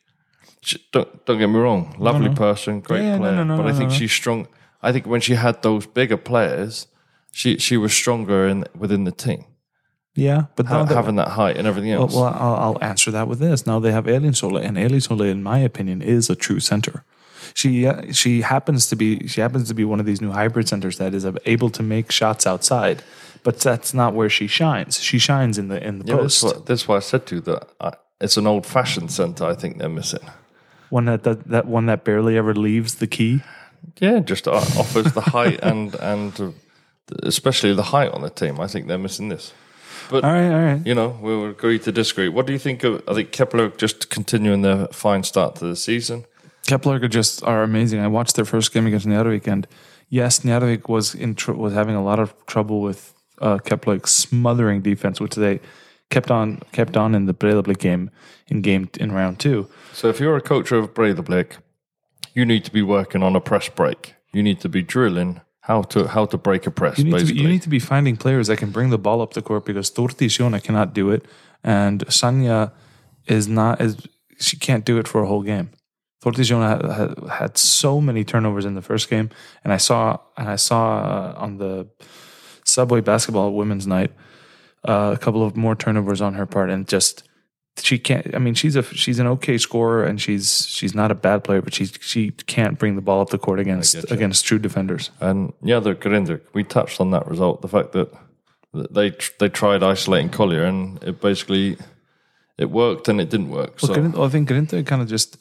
[0.64, 3.36] She, don't don't get me wrong, lovely person, great Yeah, no, player.
[3.36, 3.96] no, no, but I think no.
[3.96, 4.48] she's strong.
[4.84, 6.86] I think when she had those bigger players,
[7.32, 9.46] she she was stronger in within the team,
[10.16, 12.14] Yeah, but ha- that, having that height and everything else.
[12.14, 13.66] well I'll, I'll answer that with this.
[13.66, 17.04] Now they have Alien Sole, and Alien Sole, in my opinion, is a true center.
[17.56, 20.68] She uh, she happens to be she happens to be one of these new hybrid
[20.68, 23.02] centers that is able to make shots outside,
[23.44, 25.00] but that's not where she shines.
[25.02, 26.56] She shines in the in the yeah, that's, post.
[26.56, 29.46] what, that's why I said to you that I, it's an old fashioned center.
[29.46, 30.26] I think they're missing.
[30.90, 33.42] one that, that that one that barely ever leaves the key.
[34.00, 36.52] Yeah, just offers the height and and uh,
[37.24, 38.60] especially the height on the team.
[38.60, 39.54] I think they're missing this.
[40.10, 40.86] But All right, all right.
[40.86, 42.28] you know, we'll agree to disagree.
[42.28, 43.02] What do you think of?
[43.08, 46.26] I think Kepler just continuing their fine start to the season.
[46.68, 48.02] Kepler just are amazing.
[48.02, 49.68] I watched their first game against Njarðvík, and
[50.10, 54.82] yes, Njarðvík was in tr- was having a lot of trouble with uh, like smothering
[54.82, 55.60] defense, which they
[56.10, 58.12] kept on kept on in the Breiðablik game
[58.48, 59.68] in game in round two.
[59.94, 61.58] So if you're a coach of Breidablik,
[62.34, 64.16] you need to be working on a press break.
[64.34, 66.98] You need to be drilling how to how to break a press.
[67.00, 69.22] You need, to be, you need to be finding players that can bring the ball
[69.22, 71.26] up the court because Thorti Siona cannot do it,
[71.64, 72.72] and Sanya
[73.28, 74.06] is not as
[74.40, 75.72] she can't do it for a whole game.
[76.22, 79.30] Thorti Siona had, had, had so many turnovers in the first game,
[79.64, 81.88] and I saw and I saw uh, on the
[82.72, 84.12] Subway basketball women's night
[84.88, 87.24] uh, a couple of more turnovers on her part, and just
[87.78, 88.34] she can't.
[88.36, 91.62] I mean, she's a she's an okay scorer, and she's she's not a bad player,
[91.62, 95.12] but she she can't bring the ball up the court against against true defenders.
[95.20, 96.42] and yeah, the Grindr.
[96.54, 97.62] We touched on that result.
[97.62, 98.12] The fact that
[98.74, 101.78] they they tried isolating Collier and it basically
[102.58, 103.80] it worked and it didn't work.
[103.80, 105.38] So Well, I think Grinta kind of just.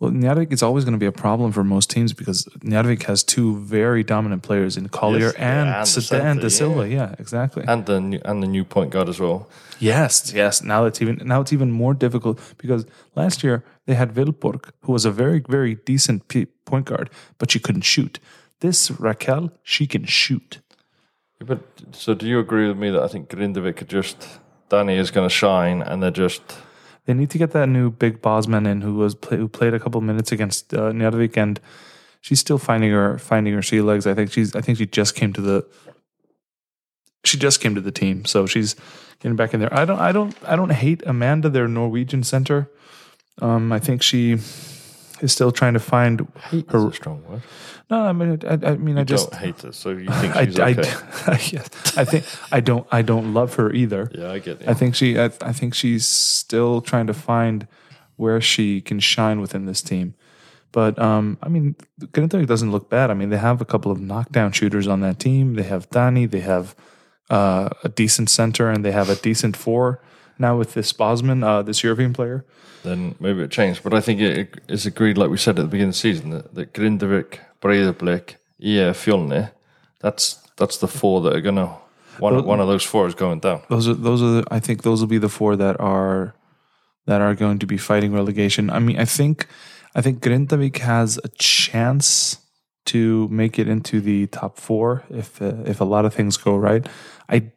[0.00, 3.24] Well, Njarðvík is always going to be a problem for most teams because Njarðvík has
[3.24, 6.88] two very dominant players in Collier Yes, yeah, and Sada- and De Silva.
[6.88, 7.64] Yeah, exactly.
[7.66, 9.48] and the new, and the new point guard as well.
[9.80, 10.62] yes, yes.
[10.62, 14.92] Now it's even now it's even more difficult because last year they had Vilborg, who
[14.92, 18.20] was a very very decent p- point guard, but she couldn't shoot.
[18.60, 20.60] This Raquel, she can shoot.
[21.40, 21.60] But
[21.92, 25.34] so do you agree with me that I think Grindavik just Danny is going to
[25.34, 26.42] shine and they're just
[27.08, 29.80] They need to get that new big Bosman in who was play, who played a
[29.80, 31.60] couple minutes against uh, and
[32.20, 34.06] she's still finding her finding her sea legs.
[34.06, 35.66] I think she's I think she just came to the
[37.24, 38.76] she just came to the team, so she's
[39.20, 39.72] getting back in there.
[39.72, 42.70] I don't I don't I don't hate Amanda, their Norwegian center.
[43.40, 44.32] Um, I think she
[45.22, 46.92] is still trying to find hate her.
[46.92, 47.40] strong word.
[47.90, 50.44] No, I mean I, I mean I just don't hate her, so you think I,
[50.46, 50.82] she's I, okay?
[51.52, 54.10] yes, I think I don't I don't love her either.
[54.14, 54.68] yeah, I get it.
[54.68, 55.18] I think she.
[55.18, 57.66] I, I think she's still trying to find
[58.16, 60.14] where she can shine within this team.
[60.70, 63.10] But um, I mean, Grindag doesn't look bad.
[63.10, 65.54] I mean, they have a couple of knockdown shooters on that team.
[65.54, 66.30] They have Dani.
[66.30, 66.74] They have
[67.30, 70.02] uh, a decent center, and they have a decent four
[70.38, 72.44] now with this Bosman, uh, this European player.
[72.84, 73.82] then maybe it changed.
[73.82, 76.30] But I think it is agreed, like we said at the beginning of the season,
[76.30, 79.50] that, that Grindavik, Breidablik, yeah, Fjolni,
[80.00, 81.76] that's that's the four that are gonna
[82.18, 83.62] one one of those four is going down.
[83.68, 84.30] Those are those are.
[84.40, 86.34] The, I think those will be the four that are
[87.06, 88.70] that are going to be fighting relegation.
[88.70, 89.46] I mean, I think
[89.94, 92.38] I think Grindavik has a chance
[92.86, 96.56] to make it into the top four if uh, if a lot of things go
[96.56, 96.86] right.
[97.28, 97.50] I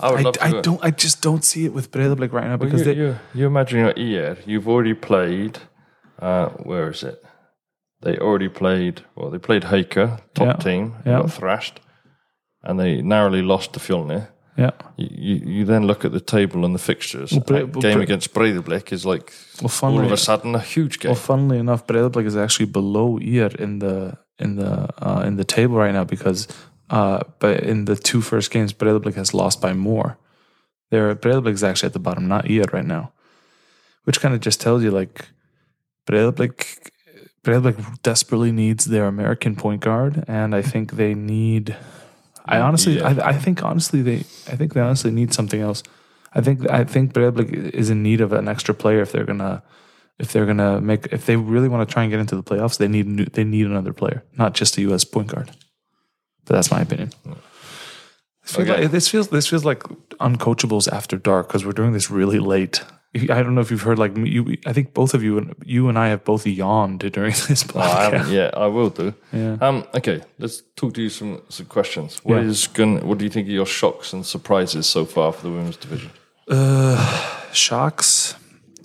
[0.00, 0.44] I would I, love to.
[0.44, 3.16] I don't I just don't see it with Breiðablik right now because you, they, you,
[3.34, 5.58] you imagine you're ER, you've already played.
[6.18, 7.22] Uh, where is it?
[8.06, 8.96] They already played.
[9.16, 10.52] Well, they played Haukar, top Yeah.
[10.68, 11.20] team, Yeah.
[11.22, 11.76] got thrashed,
[12.66, 14.20] and they narrowly lost to Fjolni.
[14.64, 14.70] yeah.
[14.96, 17.30] You, you, then look at the table and the fixtures.
[17.32, 19.26] Well, Bre- game Bre- against Breidablik is like
[19.60, 21.10] Well, all of a sudden a huge game.
[21.10, 23.96] well, funnily enough, Breiðablik is actually below Ir in the
[24.44, 24.72] in the
[25.06, 26.40] uh, in the table right now because
[26.96, 30.10] uh, but in the two first games, Breiðablik has lost by more.
[30.90, 33.04] There, Breiðablik is actually at the bottom, not Ir right now,
[34.06, 35.14] which kind of just tells you like
[36.08, 36.90] Breiðablik,
[37.46, 41.76] Breiðablik desperately needs their American point guard, and I think they need.
[42.44, 43.08] I honestly, Yeah.
[43.22, 44.16] I, I think honestly, they,
[44.52, 45.82] I think they honestly need something else.
[46.34, 49.62] I think, I think Breiðablik is in need of an extra player if they're gonna,
[50.18, 52.78] if they're gonna make, if they really want to try and get into the playoffs,
[52.78, 55.04] they need, new, they need another player, not just a U.S.
[55.04, 55.50] point guard.
[56.44, 57.10] But that's my opinion.
[58.42, 58.82] This feels Okay.
[58.82, 59.82] like- this feels this feels like
[60.20, 62.82] uncoachables after dark because we're doing this really late.
[63.30, 64.56] I don't know if you've heard like you.
[64.66, 67.86] I think both of you and you and I have both yawned during this I
[68.02, 68.32] haven't podcast.
[68.32, 68.56] yet.
[68.56, 69.14] I will do.
[69.32, 69.56] Yeah.
[69.60, 69.84] Um.
[69.94, 70.22] Okay.
[70.38, 72.20] Let's talk to you some some questions.
[72.24, 72.48] What Yeah.
[72.50, 73.06] is going?
[73.06, 76.10] What do you think of your shocks and surprises so far for the women's division?
[77.52, 78.34] Shocks.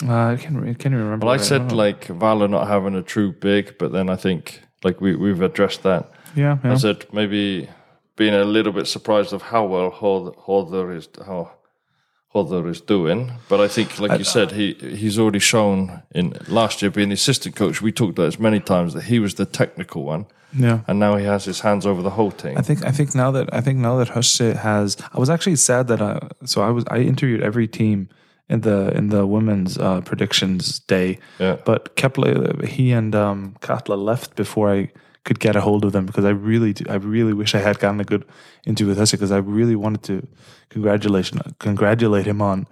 [0.04, 0.56] Uh, I can't.
[0.80, 1.26] Can't even remember.
[1.28, 4.62] Well, I said don't like Valur not having a true big, but then I think
[4.84, 6.10] like we we've addressed that.
[6.36, 6.74] yeah, yeah.
[6.74, 7.70] I said maybe
[8.15, 11.52] being a little bit surprised of how well Hod- is how
[12.34, 16.82] Hodder is doing, but I think like you said he he's already shown in last
[16.82, 17.82] year being the assistant coach.
[17.82, 20.26] We talked about this many times that he was the technical one,
[20.58, 20.80] yeah.
[20.88, 22.58] and now he has his hands over the whole team.
[22.58, 25.58] I think I think now that I think now that Husse has I was actually
[25.58, 28.08] sad that I so I was I interviewed every team
[28.48, 31.20] in the in the women's uh, predictions day.
[31.38, 31.58] Yeah.
[31.65, 34.89] But Kepler he and um, Katla left before I
[35.23, 37.79] could get a hold of them because I really do, I really wish I had
[37.79, 38.25] gotten a good
[38.65, 40.27] interview with Husse because I really wanted to
[40.69, 42.67] congratulation congratulate him on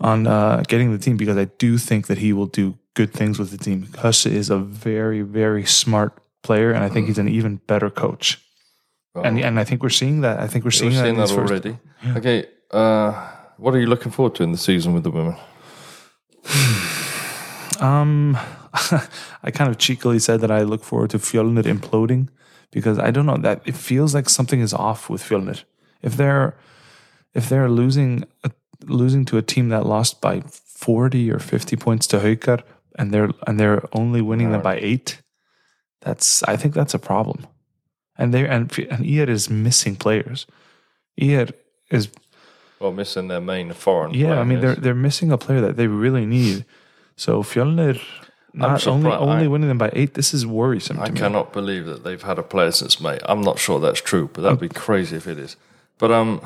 [0.00, 3.38] on uh, getting the team because I do think that he will do good things
[3.38, 3.88] with the team.
[3.98, 8.40] Husse is a very very smart player and I think he's an even better coach
[9.14, 10.38] and and I think we're seeing that.
[10.38, 11.78] I think we're seeing We've that, that first- already.
[12.16, 13.12] Okay, uh,
[13.58, 15.36] what are you looking forward to in the season with the women?
[17.80, 18.36] Um,
[19.42, 22.28] I kind of cheekily said that I look forward to Fjolnir imploding
[22.70, 25.64] because I don't know that it feels like something is off with Fjolnir.
[26.02, 26.54] If they're
[27.34, 28.50] if they're losing a,
[28.86, 32.62] losing to a team that lost by forty or fifty points to Haukar
[32.98, 35.20] and they're and they're only winning them by eight,
[36.00, 37.46] that's I think that's a problem.
[38.16, 40.46] And they and and IR is missing players.
[41.16, 41.48] IR
[41.90, 42.08] is
[42.78, 44.14] Well, missing their main foreign.
[44.14, 46.64] Yeah, player, I mean they're they're missing a player that they really need.
[47.24, 48.00] So Fjolnir
[48.54, 50.14] not only only I- winning them by eight.
[50.14, 51.20] This is worrisome I to me.
[51.20, 53.18] cannot believe that they've had a player since May.
[53.30, 55.56] I'm not sure that's true, but that'd be crazy if it is.
[55.98, 56.40] But um,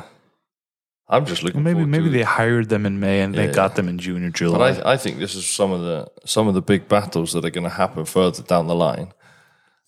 [1.09, 1.63] I'm just looking.
[1.63, 3.53] Maybe forward maybe to, they hired them in May and they Yeah.
[3.63, 4.59] got them in June or July.
[4.59, 7.45] But I, I think this is some of the some of the big battles that
[7.45, 9.13] are going to happen further down the line.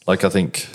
[0.06, 0.68] Like I think,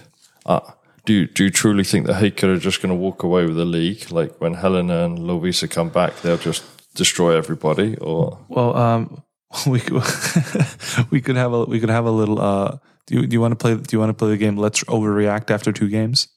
[0.46, 0.60] uh,
[1.06, 3.56] do you, do you truly think that Haukar are just going to walk away with
[3.56, 4.12] the league?
[4.12, 6.64] Like when Helena and Lovisa come back, they'll just
[6.96, 9.24] destroy everybody, or well, um,
[9.68, 10.04] we could
[11.12, 12.40] we could have a we could have a little.
[12.42, 13.76] Uh, do you do you want to play?
[13.76, 14.58] Do you want to play the game?
[14.58, 16.28] Let's overreact after two games.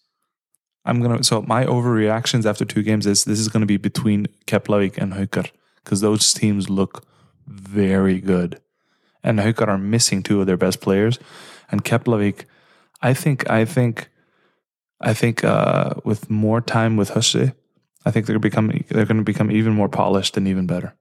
[0.84, 1.22] I'm gonna.
[1.22, 5.12] So my overreactions after two games is this is going to be between Keflavik and
[5.12, 5.50] Haukar
[5.82, 7.06] because those teams look
[7.46, 8.60] very good,
[9.22, 11.18] and Haukar are missing two of their best players,
[11.70, 12.44] and Keflavik,
[13.00, 14.08] I think, I think,
[15.00, 17.52] I think, uh, with more time with Husse,
[18.04, 20.94] I think they're becoming they're going to become even more polished and even better.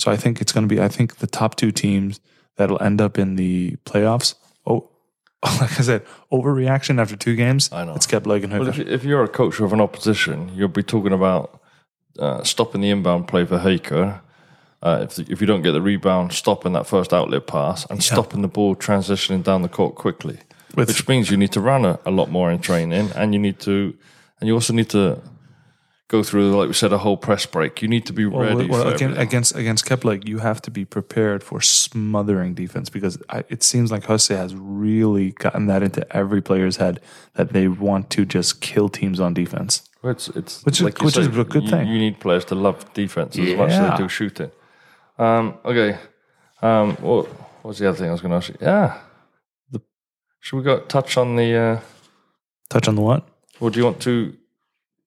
[0.00, 0.80] So I think it's going to be.
[0.80, 2.20] I think the top two teams
[2.56, 4.34] that'll end up in the playoffs.
[4.66, 4.88] Oh,
[5.42, 7.70] like I said, overreaction after two games.
[7.70, 7.96] I know.
[7.96, 11.12] It's Keflavik and Well, if, if you're a coach of an opposition, you'll be talking
[11.12, 11.60] about
[12.18, 14.22] uh, stopping the inbound play for Haukar.
[14.82, 18.40] Uh, if, if you don't get the rebound, stopping that first outlet pass and stopping
[18.40, 20.38] the ball transitioning down the court quickly,
[20.74, 23.38] With- which means you need to run a, a lot more in training, and you
[23.38, 23.94] need to,
[24.40, 25.20] and you also need to
[26.10, 27.80] go through, like we said, a whole press break.
[27.82, 30.70] You need to be Well, ready well, for again, against against Kepler, you have to
[30.70, 35.82] be prepared for smothering defense because I, it seems like Jose has really gotten that
[35.82, 37.00] into every player's head
[37.34, 39.82] that they want to just kill teams on defense.
[40.02, 41.86] Well, It's, it's Which is- like you which is a good you, thing.
[41.88, 44.50] You need players to love defense as much as they do shooting.
[45.18, 45.98] Um, okay.
[46.62, 47.26] Um, what
[47.62, 48.56] what was the other thing I was going to ask you?
[48.60, 48.98] Yeah.
[49.70, 49.80] The,
[50.40, 51.54] should we go touch on the?
[51.54, 51.80] Uh,
[52.70, 53.28] Touch on the what?
[53.60, 54.34] or do you want to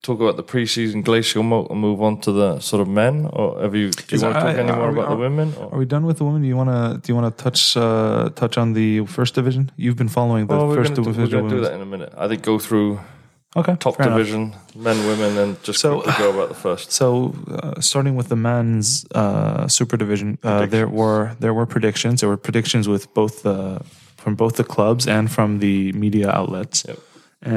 [0.06, 3.46] talk about the preseason glacial moat and move on to the sort of men, or
[3.62, 3.86] have you?
[3.90, 5.48] Do you Is- want to talk I- any more we- about the are- women?
[5.72, 6.40] Are we done with the women?
[6.44, 9.64] Do you want to do you want to touch uh, touch on the first division?
[9.82, 11.38] You've been following the we're first going to do, we're division.
[11.48, 12.12] gonna do that in a minute.
[12.22, 12.90] I think go through
[13.60, 14.18] Okay, top fair enough.
[14.18, 14.42] division,
[14.86, 16.86] men, women, and just So- go about the first.
[17.00, 17.06] So,
[17.62, 22.16] uh, starting with the men's uh, super division, uh, there were there were predictions.
[22.20, 23.60] There were predictions with both the
[24.22, 26.98] from both the clubs and from the media outlets, Yep.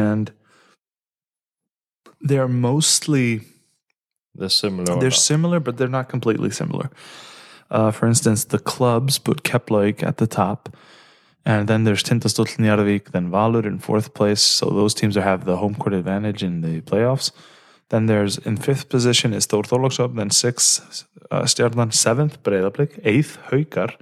[0.05, 0.31] and
[2.21, 3.41] they're mostly
[4.36, 4.99] They're similar.
[4.99, 6.89] they're similar, but they're not completely similar.
[7.69, 10.75] Uh, for instance, the clubs put Keflavík at the top,
[11.45, 14.41] and then there's Tindastóll Njarðvík, then Valur in fourth place.
[14.41, 17.32] So those teams have the home court advantage in the playoffs.
[17.89, 23.95] Then there's in fifth position is Thor then sixth uh, Stjarnan, seventh Breiðablik, eighth Haukar,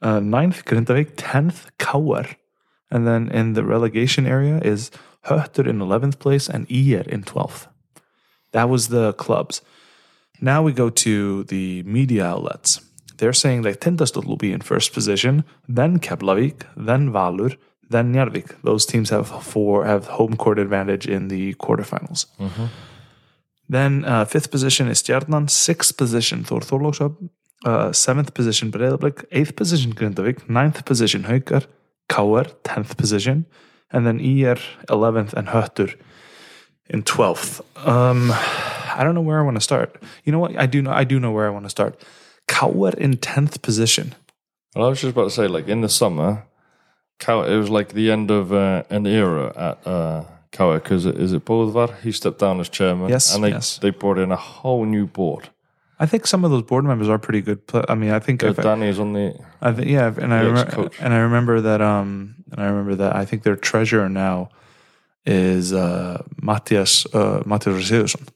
[0.00, 2.36] uh, ninth Grindavik, tenth Kauer,
[2.90, 4.90] and then in the relegation area is
[5.26, 7.68] Höttur in eleventh place and IR in twelfth.
[8.52, 9.62] That was the clubs.
[10.40, 12.80] Now we go to the media outlets.
[13.18, 17.56] They're saying that Tindastóll will be in first position, then Keflavik, then Valur,
[17.88, 18.62] then Njarðvík.
[18.62, 22.26] Those teams have four have home court advantage in the quarterfinals.
[23.68, 27.30] Then uh, fifth position is Stjarnan, sixth position Thor Þorlákshöfn,
[27.64, 31.66] uh, seventh position Breiðablik, eighth position Grindavík, ninth position Haukar,
[32.08, 33.46] KR, tenth position,
[33.94, 34.58] and then IR
[34.90, 35.94] eleventh and Höttur
[36.90, 37.60] in twelfth.
[37.86, 40.02] Um, I don't know where I want to start.
[40.24, 40.58] You know what?
[40.58, 40.92] I do know.
[40.92, 42.00] I do know where I want to start.
[42.46, 44.14] KR in tenth position.
[44.74, 46.44] Well, I was just about to say, like in the summer,
[47.18, 51.32] Cow- it was like the end of uh, an era at uh, KR because is
[51.32, 52.00] it Bodvar?
[52.00, 53.08] He stepped down as chairman.
[53.08, 53.78] Yes, and they yes.
[53.78, 55.50] they brought in a whole new board.
[55.98, 57.66] I think some of those board members are pretty good.
[57.66, 59.38] pla- I mean, I think if, Danny is on the.
[59.60, 63.14] I think yeah, and I remember, and I remember that um and I remember that
[63.14, 64.48] I think their treasurer now
[65.24, 68.28] is uh Matthias uh Matthias Roseursson,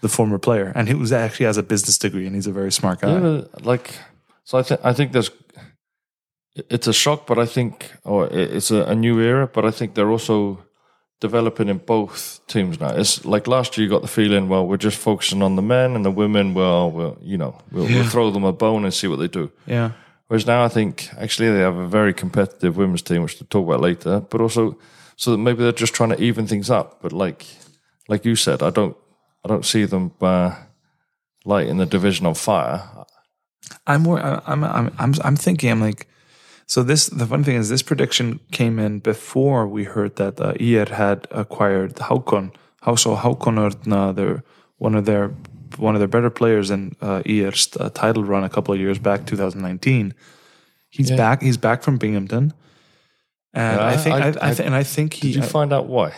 [0.00, 2.72] the former player, and he was actually has a business degree and he's a very
[2.72, 3.20] smart guy.
[3.20, 3.94] Yeah, like
[4.44, 4.58] so.
[4.58, 5.30] I think I think there's.
[6.68, 9.46] It's a shock, but I think, or it's a, a new era.
[9.46, 10.62] But I think they're also
[11.22, 12.88] developing in both teams now.
[12.88, 15.94] It's like last year, you got the feeling, well, we're just focusing on the men
[15.96, 16.52] and the women.
[16.52, 19.50] Well, well, you know, we'll, we'll throw them a bone and see what they do.
[19.66, 19.92] Yeah.
[20.26, 23.66] Whereas now I think actually they have a very competitive women's team, which we'll talk
[23.66, 24.20] about later.
[24.20, 24.76] But also,
[25.16, 27.00] so that maybe they're just trying to even things up.
[27.02, 27.46] But like,
[28.08, 28.96] like you said, I don't,
[29.44, 30.56] I don't see them uh,
[31.44, 32.82] lighting the division on fire.
[33.86, 34.20] I'm more.
[34.20, 34.64] I'm.
[34.64, 34.90] I'm.
[34.98, 35.14] I'm.
[35.24, 35.70] I'm thinking.
[35.70, 36.08] I'm like.
[36.66, 37.06] So this.
[37.06, 41.26] The fun thing is, this prediction came in before we heard that uh, IR had
[41.30, 42.54] acquired Hákon.
[42.82, 43.16] How so?
[43.16, 44.42] Hákon their
[44.78, 45.34] one of their
[45.78, 48.98] one of their better players in uh, IR's uh, title run a couple of years
[48.98, 50.14] back, 2019.
[50.90, 51.16] He's Yeah.
[51.16, 51.42] back.
[51.42, 52.52] He's back from Binghamton,
[53.54, 54.14] and Yeah, I think.
[54.14, 55.32] I- I, I, I- th- and I think he.
[55.32, 56.12] Did you find out why?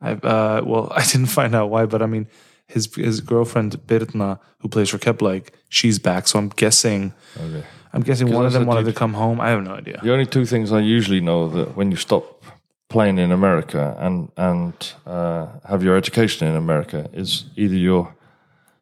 [0.00, 2.26] I, uh, well, I didn't find out why, but I mean,
[2.66, 6.26] his his girlfriend Birna, who plays for Kepler, she's back.
[6.28, 7.12] So I'm guessing.
[7.36, 7.64] Okay.
[7.92, 9.40] I'm guessing one of them wanted to come home.
[9.40, 10.00] I have no idea.
[10.02, 12.42] The only two things I usually know that when you stop
[12.88, 14.74] playing in America and and
[15.06, 18.14] uh, have your education in America is either your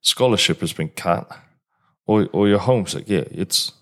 [0.01, 1.31] scholarship has been cut
[2.07, 3.05] or or you're homesick.
[3.09, 3.73] Yeah, it's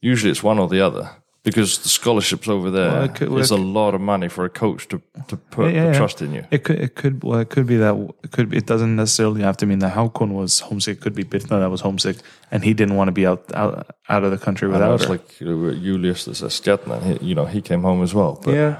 [0.00, 1.10] usually it's one or the other
[1.50, 4.48] because the scholarships over there Well, could- well, is a lot of money for a
[4.50, 5.98] coach to to put Yeah, the yeah.
[5.98, 6.44] trust in you.
[6.50, 8.48] It could, it could, well, it could be that it could.
[8.50, 10.96] Be, it doesn't necessarily have to mean that Hákon was homesick.
[10.98, 12.16] It could be Birna that was homesick,
[12.50, 14.94] and he didn't want to be out out, out of the country I know without
[14.94, 15.10] it's her.
[15.10, 18.40] like uh, Julius that's a Stjarnan, he- You know, he came home as well.
[18.44, 18.78] But yeah,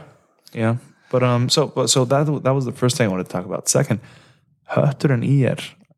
[0.55, 0.77] yeah.
[1.11, 3.47] But um, so but so that that was the first thing I wanted to talk
[3.47, 3.69] about.
[3.69, 4.01] Second,
[4.71, 5.57] Höttur and IR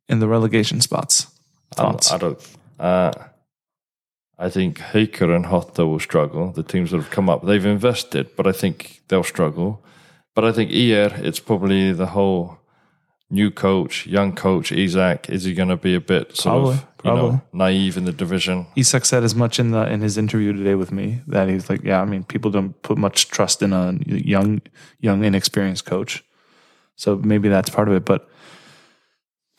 [0.09, 1.27] in the relegation spots.
[1.75, 2.13] Thoughts?
[2.13, 2.39] I don't.
[2.79, 3.13] Uh,
[4.41, 6.51] I think Haker and Höttur will struggle.
[6.51, 9.85] The teams that have come up, they've invested, but I think they'll struggle.
[10.35, 12.59] But I think ER, it's probably the whole
[13.29, 15.29] new coach, young coach, Isak.
[15.29, 18.13] Is he going to be a bit sort Probably, of you know naive in the
[18.13, 18.67] division?
[18.77, 21.83] Isak said as much in the in his interview today with me that he's like,
[21.85, 24.63] yeah, I mean, people don't put much trust in a young,
[25.01, 26.25] young, inexperienced coach.
[26.97, 28.30] So maybe that's part of it, but.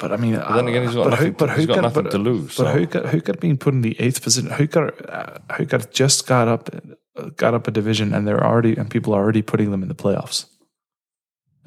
[0.02, 2.58] But I mean, But then again, he's got nothing to- he's got nothing to lose,
[2.58, 2.74] But so-
[3.14, 4.86] Haukar being put in the eighth position, Haukar,
[5.18, 6.70] uh, Haukar just got up,
[7.18, 9.90] uh, got up a division, and they're already and people are already putting them in
[9.90, 10.46] the playoffs.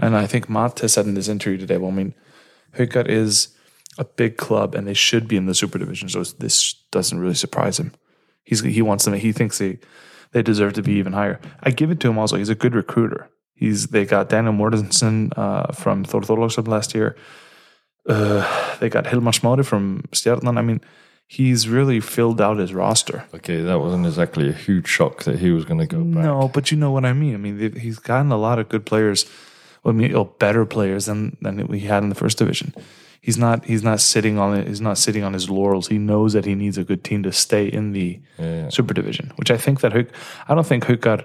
[0.01, 2.14] And I think Máté said in this interview today, well, I mean,
[2.77, 3.49] Haukar is
[3.99, 6.09] a big club, and they should be in the super division.
[6.09, 7.92] So this doesn't really surprise him.
[8.42, 9.14] He's he wants them.
[9.14, 9.79] He thinks they
[10.33, 11.38] they deserve to be even higher.
[11.62, 12.18] I give it to him.
[12.18, 13.31] Also, he's a good recruiter.
[13.55, 16.23] He's they got Daniel Mortensen uh, from Thor
[16.77, 17.14] last year.
[18.08, 20.58] Uh, they got Hilmar Smári from Stjarnan.
[20.58, 20.80] I mean,
[21.26, 23.24] he's really filled out his roster.
[23.34, 26.24] Okay, that wasn't exactly a huge shock that he was going to go back.
[26.24, 27.34] No, but you know what I mean.
[27.34, 29.24] I mean, he's gotten a lot of good players.
[29.82, 32.74] Well, I mean, oh, better players than than we had in the first division.
[33.22, 33.64] He's not.
[33.64, 34.66] He's not sitting on it.
[34.68, 35.88] He's not sitting on his laurels.
[35.88, 38.68] He knows that he needs a good team to stay in the Yeah.
[38.68, 39.32] super division.
[39.36, 40.09] Which I think that Hook.
[40.48, 41.24] I don't think Hook got.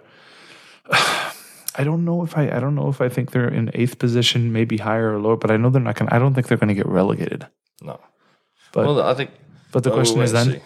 [1.79, 2.49] I don't know if I.
[2.49, 5.37] I don't know if I think they're in eighth position, maybe higher or lower.
[5.37, 6.11] But I know they're not going.
[6.11, 7.47] I don't think they're going to get relegated.
[7.81, 8.01] No.
[8.73, 9.31] But well, I think.
[9.71, 10.51] but the well, we'll question is then.
[10.51, 10.61] see.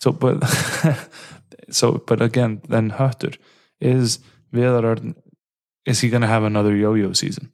[0.00, 0.42] So, but
[1.70, 3.38] so, but again, then Höttur
[3.80, 4.18] is
[4.52, 5.14] Viðar
[5.86, 7.52] Is he going to have another yo-yo season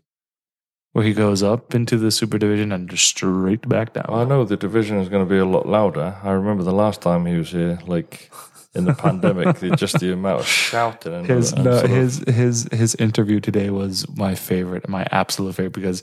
[0.92, 4.06] where he goes up into the super division and just straight back down?
[4.08, 6.16] I know the division is going to be a lot louder.
[6.22, 8.32] I remember the last time he was here, like
[8.74, 12.24] in the pandemic, just the amount of shouting and, his and no, sort of- his
[12.26, 16.02] his his interview today was my favorite, my absolute favorite because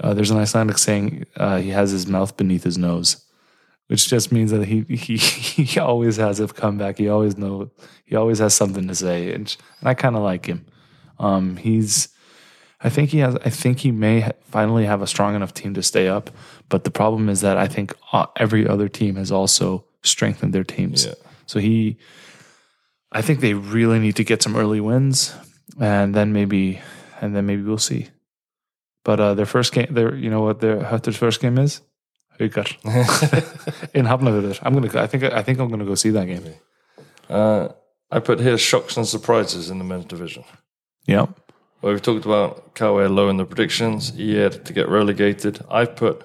[0.00, 3.24] uh, there's an Icelandic saying uh, he has his mouth beneath his nose,
[3.86, 5.16] which just means that he he
[5.64, 6.98] he always has a comeback.
[6.98, 7.70] He always know
[8.04, 10.66] he always has something to say, and, and I kind of like him.
[11.20, 12.08] Um, he's
[12.80, 13.36] I think he has.
[13.36, 16.30] I think he may ha- finally have a strong enough team to stay up.
[16.68, 20.64] But the problem is that I think uh, every other team has also strengthened their
[20.64, 21.06] teams.
[21.06, 21.14] Yeah.
[21.46, 21.98] So he,
[23.12, 25.34] I think they really need to get some early wins,
[25.80, 26.80] and then maybe,
[27.20, 28.08] and then maybe we'll see.
[29.04, 31.82] But uh, their first game, their you know what their Höttur's first game is,
[32.40, 32.66] Haukar
[33.94, 34.58] in Hafnarfjörður.
[34.62, 35.00] I'm gonna.
[35.00, 35.24] I think.
[35.24, 36.54] I think I'm gonna go see that game.
[37.28, 37.68] Uh,
[38.10, 40.44] I put here shocks and surprises in the men's division.
[41.06, 41.26] Yeah.
[41.82, 44.14] Well, we've talked about Kawe low in the predictions.
[44.14, 45.60] He had to get relegated.
[45.70, 46.24] I've put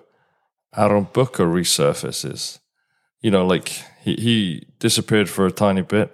[0.76, 2.60] Aaron Booker resurfaces.
[3.22, 3.70] You know, like
[4.02, 6.14] he, he disappeared for a tiny bit,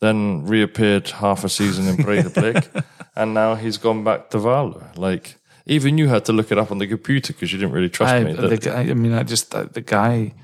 [0.00, 2.84] then reappeared half a season in Breidablik,
[3.16, 4.96] and now he's gone back to Valur.
[4.98, 5.36] Like
[5.66, 8.12] even you had to look it up on the computer because you didn't really trust
[8.12, 8.32] I, me.
[8.32, 10.34] the I mean, I just uh, the guy.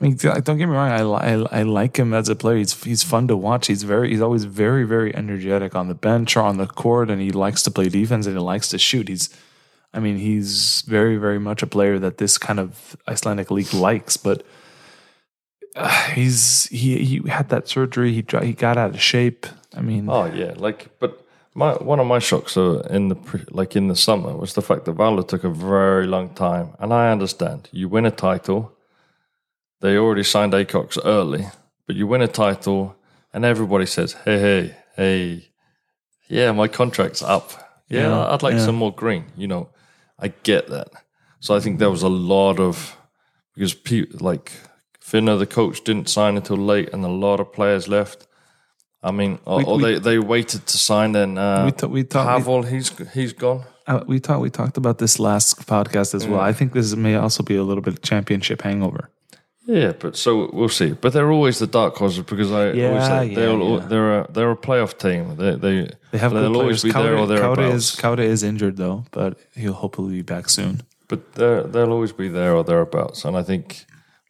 [0.00, 0.90] I mean, don't get me wrong.
[0.90, 2.56] I, I I like him as a player.
[2.56, 3.68] He's he's fun to watch.
[3.68, 7.22] He's very he's always very very energetic on the bench or on the court, and
[7.22, 9.06] he likes to play defense and he likes to shoot.
[9.06, 9.30] He's,
[9.92, 14.16] I mean, he's very very much a player that this kind of Icelandic league likes.
[14.16, 14.44] But
[15.74, 18.12] uh, he's he he had that surgery.
[18.12, 19.46] He he got out of shape.
[19.76, 23.40] I mean, Oh yeah, like but my one of my shocks uh, in the pre,
[23.50, 26.92] like in the summer was the fact that Valur took a very long time, and
[26.92, 28.72] I understand you win a title.
[29.80, 31.46] They already signed Acox early,
[31.86, 32.96] but you win a title,
[33.32, 35.48] and everybody says, "Hey, hey, hey,
[36.28, 37.52] yeah, my contract's up.
[37.88, 38.64] Yeah, Yeah, I'd like yeah.
[38.64, 39.68] some more green." You know,
[40.18, 40.88] I get that.
[41.40, 42.96] So I think there was a lot of
[43.54, 44.52] because pe- like
[45.14, 48.26] Finna, the coach, didn't sign until late, and a lot of players left.
[49.02, 51.12] I mean, or, We- or we- they, they waited to sign.
[51.12, 52.46] Then uh, we ta- we talked.
[52.46, 53.62] we- he's he's gone.
[53.86, 56.40] Uh, we talked we talked about this last podcast as well.
[56.40, 59.10] I think this may also be a little bit of championship hangover.
[59.66, 60.92] Yeah, but so we'll see.
[60.92, 63.86] But they're always the dark horses because I always Yeah, say yeah, they'll yeah.
[63.88, 65.36] they're a they're a playoff team.
[65.36, 68.76] They they They have they'll always be there or Kauda, Kauda is Kauda is injured
[68.76, 70.80] though, but he'll hopefully be back soon.
[71.08, 73.24] but they'll always be there or thereabouts.
[73.26, 73.84] And I think,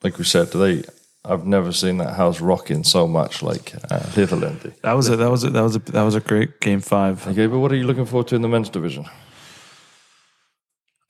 [0.04, 0.84] like we said, they
[1.24, 4.72] I've never seen that house rocking so much like uh, Little Indy.
[4.82, 7.26] That was a that was a, that was a that was a great game five.
[7.26, 9.06] Okay, but what are you looking forward to in the men's division?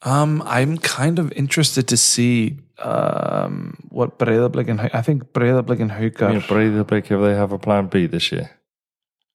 [0.03, 5.91] Um, I'm kind of interested to see um what Breiðablik and I think Breiðablik and
[5.91, 6.29] Haukar.
[6.29, 8.51] I mean, Breidablik, if they have a plan B this year,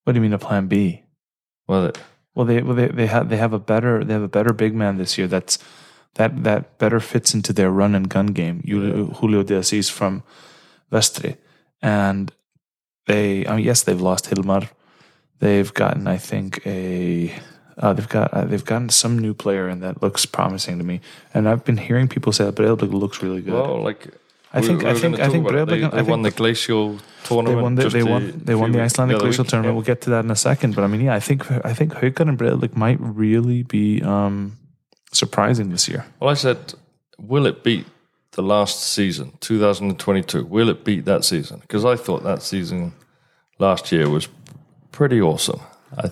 [0.04, 1.04] what do you mean a plan B?
[1.68, 1.98] well, it,
[2.34, 4.74] Well, they well they, they have they have a better they have a better big
[4.74, 5.26] man this year.
[5.26, 5.58] That's
[6.14, 8.62] that that better fits into their run and gun game.
[8.66, 10.22] Julio, Julio de Assis from
[10.92, 11.36] Vestri,
[11.82, 12.32] and
[13.06, 14.68] they I mean yes they've lost Hilmar.
[15.38, 17.32] They've gotten I think a
[17.78, 21.00] uh, they've got uh, they've gotten some new player and that looks promising to me.
[21.32, 23.54] And I've been hearing people say that Breidablik looks really good.
[23.54, 24.08] well, like
[24.52, 25.66] I think- I think- I think it.
[25.66, 27.62] they, they I won the glacial they tournament.
[27.62, 29.50] won the they won they won the Icelandic Glacial week.
[29.50, 29.72] tournament.
[29.72, 29.76] Yeah.
[29.76, 30.74] We'll get to that in a second.
[30.74, 34.58] But I mean, yeah, I think I think Haukar and Breidablik might really be um,
[35.12, 36.04] surprising this year.
[36.20, 36.74] Well, I said,
[37.18, 37.86] will it beat
[38.32, 40.44] the last season, 2022?
[40.44, 41.60] Will it beat that season?
[41.60, 42.92] Because I thought that season
[43.58, 44.28] last year was
[44.92, 45.60] pretty awesome.
[45.96, 46.10] I,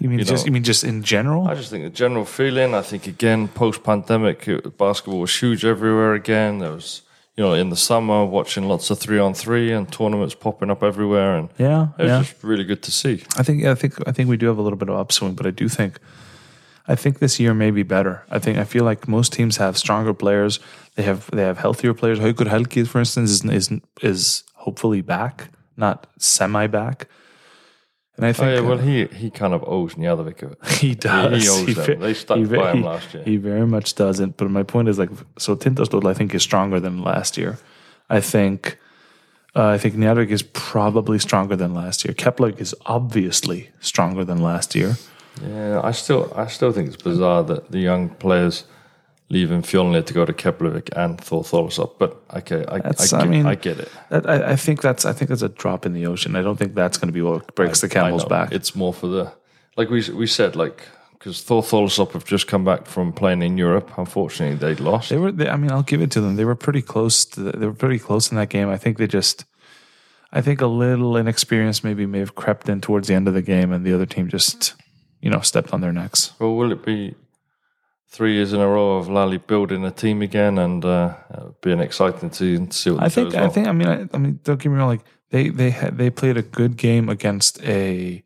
[0.00, 1.48] You mean You just know- you mean just in general?
[1.48, 2.74] I just think the general feeling.
[2.74, 4.46] I think again, post pandemic,
[4.78, 6.60] basketball was huge everywhere again.
[6.60, 7.02] There was,
[7.36, 10.82] you know, in the summer watching lots of three on three and tournaments popping up
[10.82, 12.22] everywhere, and yeah, it was yeah.
[12.22, 13.24] just really good to see.
[13.36, 15.46] I think I think I think we do have a little bit of upswing, but
[15.46, 15.98] I do think
[16.90, 18.22] I think this year may be better.
[18.30, 20.58] I think I feel like most teams have stronger players.
[20.94, 22.18] They have they have healthier players.
[22.18, 23.70] Haukur Helgi, for instance, is is
[24.02, 27.08] is hopefully back, not semi back.
[28.16, 30.58] And I Oh think yeah, uh, well he he kind of owes Njarðvík it.
[30.82, 31.42] He does.
[31.42, 31.86] He owes them.
[31.86, 33.22] ve- They stuck he by him he- last year.
[33.24, 34.36] He very much doesn't.
[34.36, 37.58] But my point is like, so Tindastóll, I think, is stronger than last year.
[38.10, 38.78] I think,
[39.54, 42.14] uh, I think Njarðvík is probably stronger than last year.
[42.14, 44.96] Kepler is obviously stronger than last year.
[45.42, 48.64] Yeah, I still I still think it's bizarre that the young players
[49.30, 51.98] leaving Fjolnir to go to Keflavik and Thor Thorsop.
[51.98, 53.90] But okay, I, I, That's- get, I mean- I get it.
[54.10, 56.36] That, I, I think that's I think that's a drop in the ocean.
[56.36, 58.52] I don't think that's going to be what breaks the camel's back.
[58.52, 59.32] It's more for the
[59.76, 60.82] like we we said like
[61.18, 63.90] because Thor Thorsop have just come back from playing in Europe.
[63.98, 65.10] Unfortunately, they lost.
[65.10, 65.32] They were.
[65.32, 66.36] They, I mean, I'll give it to them.
[66.36, 67.24] They were pretty close.
[67.26, 68.68] To the, they were pretty close in that game.
[68.68, 69.44] I think they just.
[70.30, 73.42] I think a little inexperience maybe may have crept in towards the end of the
[73.42, 74.74] game, and the other team just,
[75.20, 76.32] you know, stepped on their necks.
[76.38, 77.14] Well, will it be
[78.08, 81.14] three years in a row of Lalli building a team again and uh,
[81.60, 83.34] being exciting to see what I think.
[83.34, 83.68] as I think.
[83.68, 83.88] I mean.
[83.88, 84.40] I, I mean.
[84.42, 84.88] Don't get me wrong.
[84.88, 88.22] Like they they had they played a good game against a.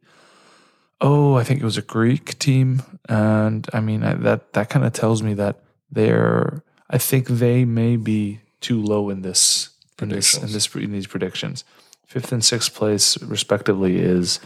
[1.00, 4.84] Oh, I think it was a Greek team, and I mean I, that that kind
[4.84, 6.62] of tells me that they're.
[6.88, 9.70] I think they may be too low in this
[10.00, 11.64] in this in this in these predictions.
[12.06, 14.38] Fifth and sixth place, respectively, is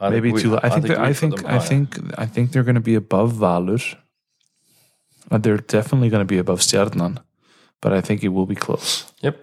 [0.00, 0.50] I maybe we- too.
[0.50, 0.60] low.
[0.62, 3.32] I think we that, I think I think I think they're going to be above
[3.34, 3.82] Valur.
[5.30, 7.18] Uh, They're definitely going to be above Stjarnan,
[7.80, 9.12] but I think it will be close.
[9.22, 9.36] Yep.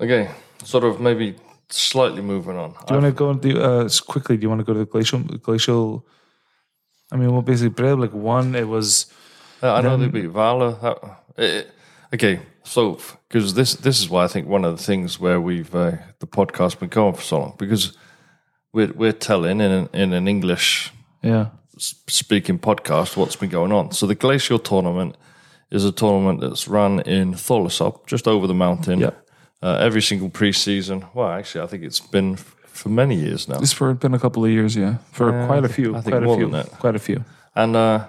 [0.00, 0.30] Okay.
[0.64, 1.34] Sort of maybe
[1.68, 2.70] slightly moving on.
[2.86, 4.36] Do you want to go and do uh, quickly?
[4.36, 5.18] Do you want to go to the glacial?
[5.20, 6.06] Glacial.
[7.12, 8.54] I mean, well, basically, Breiðablik won.
[8.54, 9.06] It was
[9.62, 10.78] Uh, I know they beat Vala.
[10.80, 10.96] That,
[11.36, 11.62] eh,
[12.14, 15.74] okay, so because this this is why I think one of the things where we've
[15.74, 17.92] uh, the podcast been going for so long because
[18.72, 20.92] we're we're telling in an, in an English
[21.22, 21.46] yeah
[21.78, 23.90] speaking podcast what's been going on.
[23.92, 25.16] So the Glacial tournament
[25.70, 29.00] is a tournament that's run in Tholasop, just over the mountain.
[29.00, 29.10] Yeah.
[29.62, 31.04] Uh, every single preseason.
[31.14, 33.58] Well, actually, I think it's been f- for many years now.
[33.60, 36.16] It's for been a couple of years, yeah, for Yeah, quite a few, I think
[36.16, 37.24] quite a few, quite a few.
[37.54, 38.06] and uh,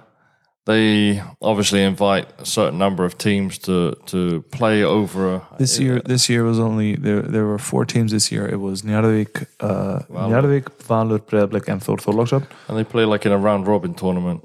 [0.66, 5.42] they obviously invite a certain number of teams to to play over.
[5.58, 7.22] This year, this year was only there.
[7.22, 8.48] There were four teams this year.
[8.48, 12.48] It was Njarðvík, uh, Njarðvík, Valur, Breiðablik, and Þór Þorlákshöfn.
[12.68, 14.44] and they play like in a round robin tournament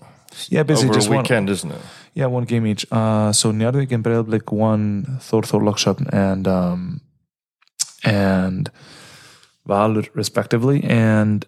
[0.49, 1.19] Yeah, basically over just a one.
[1.23, 1.81] weekend, isn't it?
[2.15, 2.87] Yeah, one game each.
[2.91, 7.01] Uh, so Njarðvík and Breiðablik won Thor Þorlákshöfn and um,
[8.05, 8.71] and
[9.69, 11.45] Valur respectively, and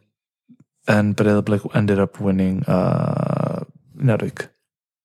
[0.86, 3.64] and Breiðablik ended up winning uh,
[3.96, 4.48] Njarðvík.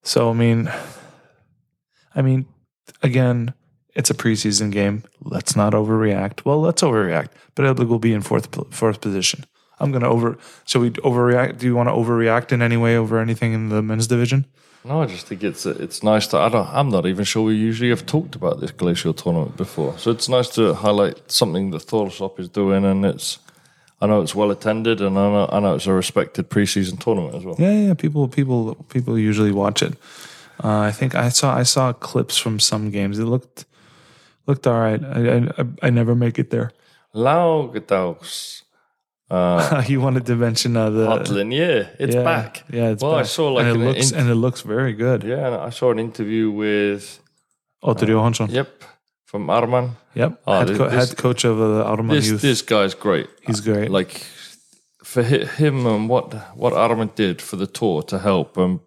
[0.03, 0.71] So I mean,
[2.13, 2.45] I mean,
[3.01, 3.53] again,
[3.95, 5.03] it's a preseason game.
[5.21, 6.45] Let's not overreact.
[6.45, 7.29] Well, let's overreact.
[7.55, 9.45] Breiðablik will be in fourth fourth position.
[9.79, 10.37] I'm gonna over.
[10.65, 11.57] Shall we overreact?
[11.59, 14.45] Do you want to overreact in any way over anything in the men's division?
[14.85, 16.37] No, I just think it's it's nice to.
[16.37, 16.67] I don't.
[16.67, 20.27] I'm not even sure we usually have talked about this glacial tournament before, so it's
[20.27, 23.39] nice to highlight something that Thorsop is doing, and it's.
[24.03, 27.35] I know it's well attended, and I know, I know it's a respected preseason tournament
[27.35, 27.55] as well.
[27.57, 27.93] Yeah, yeah.
[27.93, 29.93] People, people, people usually watch it.
[30.63, 33.17] Uh, I think I saw I saw clips from some games.
[33.17, 33.65] It looked
[34.45, 35.01] looked all right.
[35.03, 36.71] I I, I never make it there.
[37.13, 38.63] Laugdags
[39.87, 42.63] you wanted to mention uh, the Hotlin, yeah, it's yeah, back.
[42.69, 45.23] Yeah, it's well, I saw like and it an looks and it looks very good.
[45.23, 47.19] yeah, I saw an interview with
[47.81, 48.49] Otter Johansson.
[48.49, 48.83] yep
[49.33, 49.95] from Ármann.
[50.13, 50.41] Yep.
[50.45, 52.41] Oh, head, co- this- head coach of the Ármann This youth.
[52.43, 53.27] this guy's great.
[53.41, 53.89] He's great.
[53.89, 54.23] like
[55.03, 58.79] for him and what what Ármann did for the tour to help and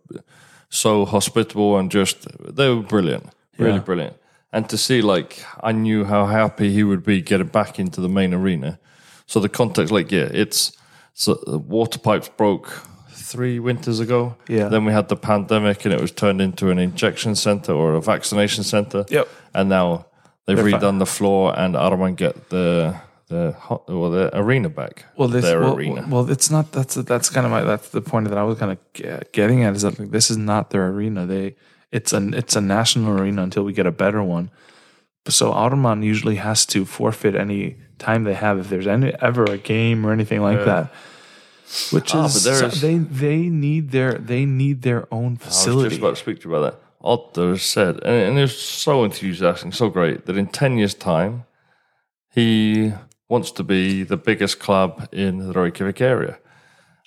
[0.68, 3.24] so hospitable and just they were brilliant,
[3.58, 3.80] really Yeah.
[3.80, 4.14] brilliant.
[4.52, 8.08] And to see like I knew how happy he would be getting back into the
[8.08, 8.78] main arena.
[9.26, 10.72] So the context, like yeah, it's
[11.12, 12.68] so the water pipes broke
[13.10, 14.36] three winters ago.
[14.48, 14.68] Yeah.
[14.68, 18.00] Then we had the pandemic and it was turned into an injection center or a
[18.00, 19.04] vaccination center.
[19.10, 19.26] Yep.
[19.52, 20.06] And now
[20.46, 22.96] they've redone the floor and Ármann get the
[23.28, 25.04] the hot, or the arena back.
[25.16, 26.06] well, this, their well, arena.
[26.08, 26.72] well, it's not.
[26.72, 27.62] That's that's kind of my.
[27.62, 29.74] That's the point that I was kind of getting at.
[29.74, 31.26] Is that like, this is not their arena.
[31.26, 31.56] They
[31.90, 34.50] it's an it's a national arena until we get a better one.
[35.28, 39.58] So Ármann usually has to forfeit any time they have if there's any ever a
[39.58, 40.92] game or anything like that.
[41.90, 45.80] Which Ah, is but they they need their they need their own facility.
[45.80, 46.85] I was just about to speak to you about that.
[47.06, 51.44] Otto said, and, and it was so enthusiastic, so great, that in 10 years' time,
[52.34, 52.92] he
[53.28, 56.38] wants to be the biggest club in the Reykjavik area.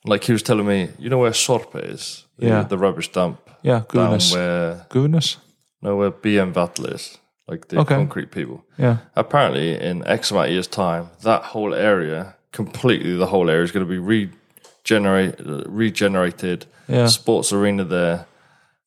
[0.05, 2.25] Like he was telling me, you know where Sorpa is?
[2.37, 2.63] Yeah.
[2.63, 3.39] The rubbish dump.
[3.61, 5.37] yeah, Down goodness, where, goodness.
[5.81, 7.17] no, where BM Vallá is.
[7.47, 7.95] Like the Okay.
[7.95, 8.63] concrete people.
[8.77, 13.63] Yeah, Apparently, in X amount of years' time, that whole area, completely the whole area,
[13.63, 16.65] is going to be regenerate, uh, regenerated.
[16.87, 17.07] Yeah.
[17.07, 18.25] Sports arena there.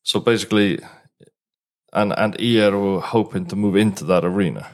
[0.03, 0.79] So basically,
[1.93, 4.67] and and ER were hoping to move into that arena.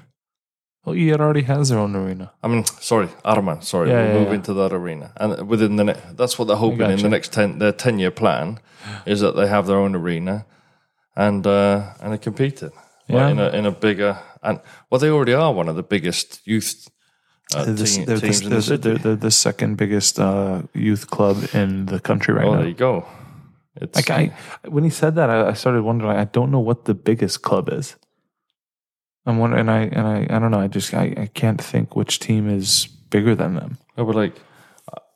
[0.86, 2.32] well, ER already has their own arena.
[2.44, 4.36] I mean, sorry, Ármann, sorry, Yeah, will yeah, move yeah.
[4.36, 7.60] into that arena, and within the ne- that's what they're hoping in the next ten
[7.60, 8.60] their ten year plan
[9.06, 10.46] is that they have their own arena,
[11.16, 12.72] and uh, and they compete in
[13.08, 13.30] Yeah.
[13.32, 14.60] in a in a bigger and
[14.90, 16.88] well they already are one of the biggest youth
[17.56, 18.82] uh, They're the, team- they're, teams the, in the they're, city.
[18.84, 22.60] they're, they're the second biggest uh, youth club in the country right oh, now.
[22.60, 23.06] there you go.
[23.76, 24.34] It's Like I,
[24.68, 26.18] when he said that, I, I started wondering.
[26.18, 27.96] I don't know what the biggest club is.
[29.26, 30.60] I'm wondering, and I and I, I don't know.
[30.60, 33.78] I just I, I can't think which team is bigger than them.
[33.98, 34.36] No, but like,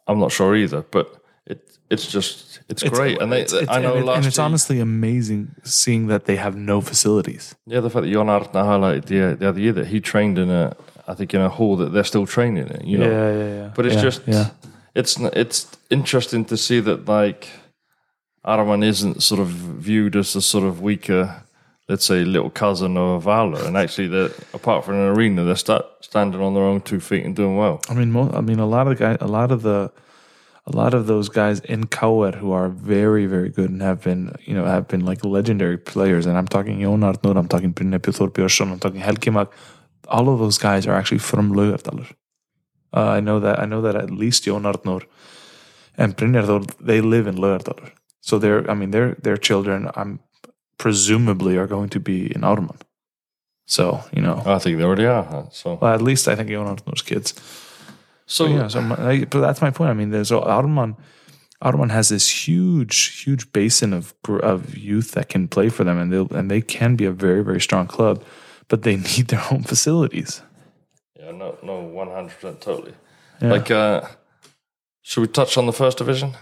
[0.07, 0.81] I'm not sure either.
[0.81, 4.17] But it it's just it's, great, and they it's- it's- I know and, it- last
[4.17, 7.55] and it's year- honestly amazing seeing that they have no facilities.
[7.65, 9.99] yeah the fact that Jón Arnór highlighted uh, the uh, the other year that he
[9.99, 10.75] trained in a
[11.07, 12.87] I think in a hall that they're still training in.
[12.87, 13.71] You know, yeah, yeah.
[13.75, 14.21] but it's just
[14.95, 17.49] it's n- it's interesting to see that like
[18.45, 21.43] Ármann isn't sort of viewed as a sort of weaker.
[21.89, 25.81] Let's say little cousin of Valur, and actually, they're apart from an arena, they're sta
[26.01, 27.81] standing on their own two feet and doing well.
[27.89, 29.91] I mean, mo- I mean, a lot of the a lot of the,
[30.65, 34.33] a lot of those guys in KR who are very, very good and have been,
[34.45, 36.25] you know, have been like legendary players.
[36.25, 39.49] And I'm talking Jón Arnór, I'm talking Björn Thorbjörnsson, I'm talking Helgi Mag,
[40.07, 42.09] all of those guys are actually from Laugardalur.
[42.93, 43.59] Uh, I know that.
[43.59, 45.03] I know that at least Jón Arnór
[45.97, 47.91] and Brynjar they live in Laugardalur.
[48.23, 50.19] So they're, I mean, their their children, I'm
[50.77, 52.79] presumably are going to be in Ármann.
[53.65, 55.47] So you know, I think they already are.
[55.51, 57.33] So, well, at least I think you Jón those kids.
[58.25, 59.89] so yeah, so my, but that's my point.
[59.89, 60.95] I mean, there's so Ármann.
[61.61, 66.11] Ármann has this huge, huge basin of of youth that can play for them, and
[66.11, 68.23] they and they can be a very, very strong club,
[68.69, 70.41] but they need their own facilities.
[71.19, 72.93] yeah, no, no, one hundred percent, totally.
[73.41, 73.51] Yeah.
[73.51, 74.01] Like, uh,
[75.01, 76.35] should we touch on the first division?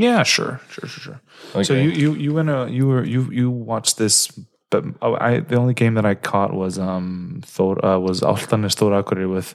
[0.00, 1.20] Yeah, sure, sure, sure, sure.
[1.54, 1.64] Okay.
[1.64, 4.28] So you you you went a you were you you watched this,
[4.70, 8.74] but oh, I the only game that I caught was um Thor uh, was Álftanes
[8.74, 9.54] Thor Akureyri with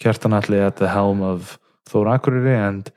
[0.00, 2.90] Kjartan Atli at the helm of Thor Akureyri and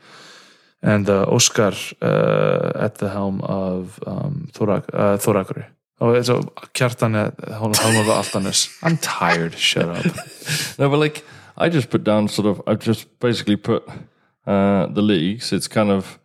[0.82, 5.66] and uh, Oscar uh, at the helm of um, Thor Ak- uh, Thor Akureyri.
[6.02, 6.42] Oh, so
[6.74, 8.68] Kjartan at the helm of Álftanes.
[8.84, 9.54] I'm tired.
[9.58, 10.06] Shut up.
[10.80, 11.24] No, but like
[11.58, 13.84] I just put down sort of I've just basically put
[14.48, 15.54] uh, the leagues.
[15.54, 16.20] It's kind of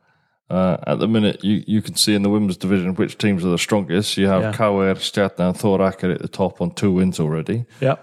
[0.50, 3.50] uh, at the minute you, you can see in the women's division which teams are
[3.50, 4.16] the strongest.
[4.16, 4.52] You have Yeah.
[4.52, 7.64] KR, Stjärna, and Thor Akureyri at the top on two wins already.
[7.80, 7.96] Yeah.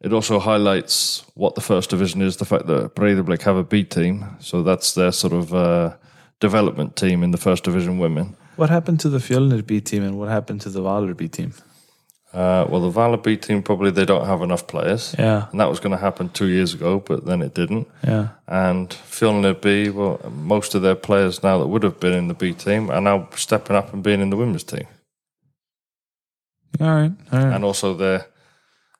[0.00, 3.82] It also highlights what the first division is, the fact that Breiðablik have a B
[3.82, 4.24] team.
[4.38, 5.96] So that's their sort of uh,
[6.38, 8.36] development team in the first division women.
[8.54, 11.52] What happened to the Fjölnir B team and what happened to the Valur B team?
[12.32, 15.14] Uh, well, the Valur B team probably they don't have enough players.
[15.18, 15.48] Yeah.
[15.50, 17.88] And that was going to happen two years ago, but then it didn't.
[18.04, 18.28] Yeah.
[18.46, 22.34] And Fjolnir B, well, most of their players now that would have been in the
[22.34, 24.86] B team are now stepping up and being in the women's team.
[26.80, 27.12] All right.
[27.32, 27.54] All right.
[27.54, 28.26] And also their,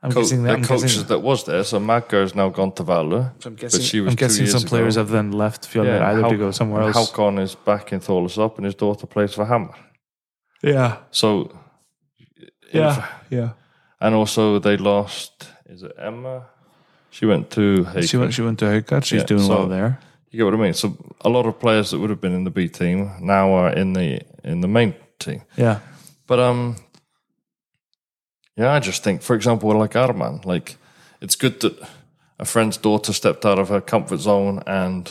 [0.03, 0.49] I'm co- guessing that.
[0.49, 1.65] their I'm coaches guessing, that was there.
[1.65, 3.33] So Magga has now gone to Valur.
[3.45, 6.01] I'm guessing, but she was I'm two guessing years some players have then left Fjölnir
[6.01, 7.11] either Hau- to go somewhere and else.
[7.13, 9.75] Haukon is back in Thorlesop and his daughter plays for Hamar.
[10.63, 10.97] yeah.
[11.11, 11.53] So,
[12.73, 13.07] Yeah.
[13.31, 13.51] Yeah.
[14.01, 16.47] and also they lost, is it Emma?
[17.11, 17.85] She went to.
[18.03, 18.35] She went.
[18.35, 19.03] She went to Haukar.
[19.05, 19.99] She's Yeah, doing so- well there.
[20.31, 20.75] You get what I mean?
[20.75, 23.71] So a lot of players that would have been in the B team now are
[23.73, 25.41] in the in the main team.
[25.57, 25.79] Yeah.
[26.27, 26.77] But um,
[28.57, 30.77] yeah, I just think, for example, like Ármann, like
[31.23, 31.79] it's good that
[32.39, 35.11] a friend's daughter stepped out of her comfort zone and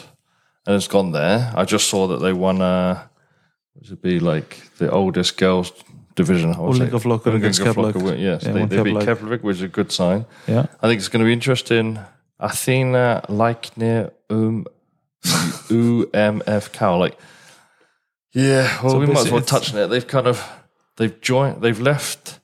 [0.65, 1.51] and has gone there.
[1.55, 2.61] I just saw that they won.
[2.61, 3.07] Uh,
[3.73, 5.71] what would it be like the oldest girls
[6.17, 6.53] division?
[6.53, 6.87] I would say.
[6.87, 8.19] Unglingaflokkur against Keflavík.
[8.19, 9.41] Yes, Yeah, they, they beat Keflavík.
[9.41, 10.25] Which is a good sign.
[10.47, 10.65] Yeah.
[10.81, 11.99] I think it's going to be interesting.
[12.39, 14.65] Athena Leiknir um
[15.69, 16.97] UMF cow.
[16.97, 17.17] Like,
[18.33, 19.87] yeah, well, So we might as well touch on it.
[19.87, 20.43] They've kind of
[20.97, 21.61] they've joined.
[21.61, 22.39] They've left.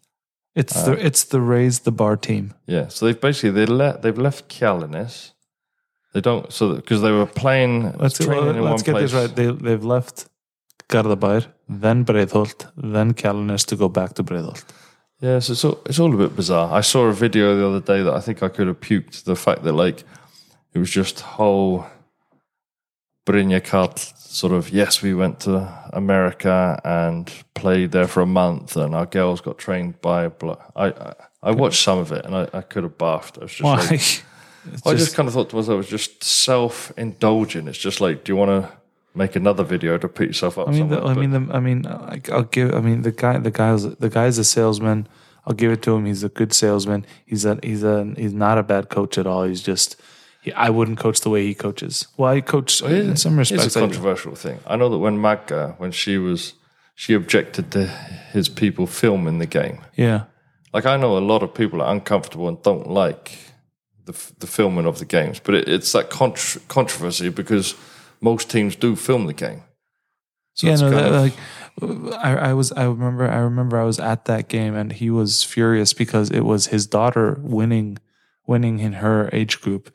[0.56, 2.54] It's Uh, the it's the raise the bar team.
[2.68, 5.32] Yeah, so they've basically they let they've left Kjalarnes.
[6.14, 7.98] They don't so because they were playing.
[7.98, 9.12] Let's training well, let's one get place.
[9.12, 9.36] this right.
[9.36, 10.28] They they've left
[10.90, 14.64] Garðabær, then Breiðholt, then Kjalarnes to go back to Breiðholt.
[15.22, 16.72] Yeah, so it's all, it's all a bit bizarre.
[16.74, 19.24] I saw a video the other day that I think I could have puked.
[19.24, 20.04] The fact that like
[20.74, 21.86] it was just whole
[23.26, 28.76] Brynjar Karl sort of yes, we went to America and played there for a month,
[28.76, 30.26] and our girls got trained by.
[30.76, 33.38] I, I I watched some of it and I, I could have baffed.
[33.38, 33.76] I was just Why?
[33.78, 37.68] like, I just- just kind of thought to myself, it was just self indulgent.
[37.70, 38.72] It's just like, do you want to
[39.16, 40.68] make another video to put yourself up?
[40.68, 41.02] I mean, the.
[41.02, 42.74] I mean, the, I mean, I, I'll give.
[42.74, 45.08] I mean, the guy, the guy's, the guy's a salesman.
[45.46, 46.06] I'll give it to him.
[46.06, 47.06] He's a good salesman.
[47.26, 49.44] He's a, he's a, he's not a bad coach at all.
[49.44, 49.98] He's just,
[50.42, 52.08] he, I wouldn't coach the way he coaches.
[52.16, 53.66] Well, I coach in some respects.
[53.66, 54.60] It's a controversial thing.
[54.66, 56.54] I know that when Magga, uh, when she was,
[56.96, 57.88] she objected to
[58.32, 59.82] his people filming the game.
[59.96, 60.24] Yeah,
[60.74, 63.38] Like I know a lot of people are uncomfortable and don't like
[64.06, 67.76] the the filming of the games, but it, it's that contr controversy because
[68.24, 69.62] most teams do film the game.
[70.56, 70.76] So yeah.
[70.78, 71.34] No, that, like,
[72.24, 75.44] I, I was, I remember, I remember, I was at that game, and he was
[75.44, 77.98] furious because it was his daughter winning,
[78.48, 79.94] winning in her age group,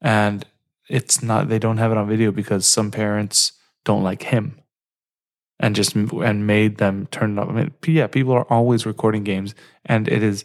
[0.00, 0.44] and
[0.88, 1.48] it's not.
[1.48, 3.52] They don't have it on video because some parents
[3.84, 4.60] don't like him.
[5.60, 7.48] and just and made them turn it up.
[7.48, 10.44] I mean, yeah, people are always recording games, and it is,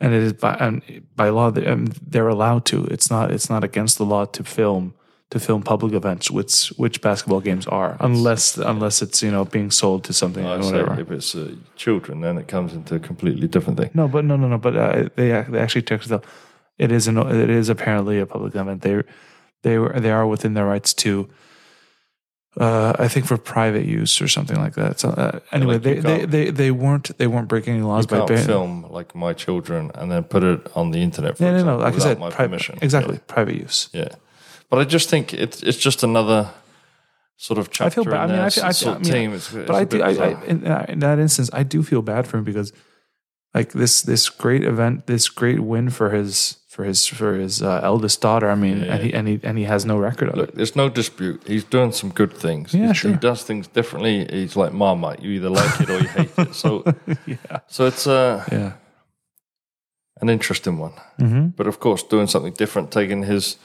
[0.00, 0.82] and it is by and
[1.16, 2.84] by law they're allowed to.
[2.86, 4.94] It's not it's not against the law to film
[5.30, 9.70] to film public events, which which basketball games are, unless unless it's you know being
[9.70, 11.00] sold to something or I say whatever.
[11.00, 13.90] if it's uh, children, then it comes into a completely different thing.
[13.94, 14.58] No, but no, no, no.
[14.58, 16.24] But uh, they they actually checked it out.
[16.78, 18.82] It is an it is apparently a public event.
[18.82, 19.02] They
[19.62, 21.28] they were they are within their rights to.
[22.56, 24.98] Uh, I think for private use or something like that.
[24.98, 28.08] So uh, anyway, like they, they, they they weren't they weren't breaking any laws You
[28.08, 31.36] by can't ban- film like my children and then put it on the internet.
[31.36, 31.76] For No, no, no.
[31.76, 32.78] Like I said, my private, permission.
[32.82, 33.90] exactly private use.
[33.92, 34.08] Yeah.
[34.70, 36.50] Yeah, but I just think it's it's just another
[37.36, 38.00] sort of chapter.
[38.00, 38.30] I feel bad.
[38.30, 39.34] I mean, I feel, I, feel, I mean, team.
[39.34, 40.02] It's, but I do.
[40.02, 42.72] I, in, in that instance, I do feel bad for him because
[43.54, 47.80] like this this great event, this great win for his for his for his uh,
[47.82, 48.50] eldest daughter.
[48.50, 50.54] I mean, and he and he and he has no record of Look, it.
[50.54, 51.42] there's no dispute.
[51.46, 52.74] He's doing some good things.
[52.74, 53.10] Yeah, He- sure.
[53.12, 54.26] He does things differently.
[54.30, 55.22] He's like Marmite.
[55.22, 56.54] You either like it or you hate it.
[56.54, 56.84] So,
[57.26, 58.72] Yeah, so it's uh, yeah.
[60.20, 60.92] an interesting one.
[61.18, 61.48] Mm-hmm.
[61.56, 63.56] But of course, doing something different, taking his,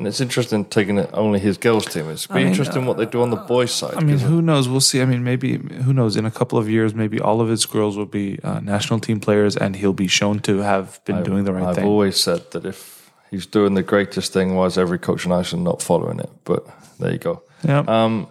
[0.00, 2.08] and it's interesting taking it only his girls' team.
[2.08, 3.96] It's be mean, interesting what they do on the boys' side.
[3.98, 4.66] I mean, who knows?
[4.66, 5.02] We'll see.
[5.02, 6.16] I mean, maybe who knows?
[6.16, 9.20] In a couple of years, maybe all of his girls will be uh, national team
[9.20, 11.84] players, and he'll be shown to have been doing the right thing.
[11.84, 15.32] I've always said that if he's doing the greatest thing, why is every coach in
[15.32, 16.30] Iceland not following it?
[16.44, 16.66] But
[16.98, 17.42] there you go.
[17.62, 17.80] yeah.
[17.80, 18.28] Um,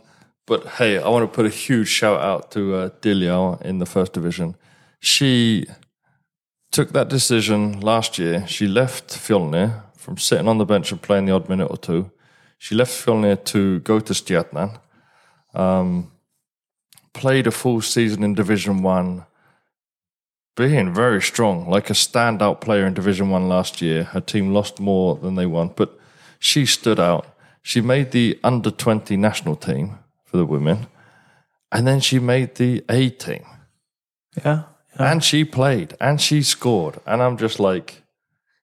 [0.47, 3.85] but hey, I want to put a huge shout out to uh, Dilia in the
[3.85, 4.55] first division.
[4.99, 5.67] She
[6.71, 8.47] took that decision last year.
[8.47, 12.09] She left Fjolnir from sitting on the bench and playing the odd minute or two.
[12.57, 14.79] She left Fjolnir to go to Stjarnan.
[15.53, 16.11] Um,
[17.13, 19.25] played a full season in Division One,
[20.55, 24.03] being very strong, like a standout player in Division One last year.
[24.03, 25.99] Her team lost more than they won, but
[26.39, 27.25] she stood out.
[27.61, 30.87] She made the under 20 national team for the women,
[31.71, 33.45] and then she made the A team.
[34.45, 34.63] yeah.
[34.97, 36.99] And she played and she scored.
[37.05, 38.03] And I'm just like,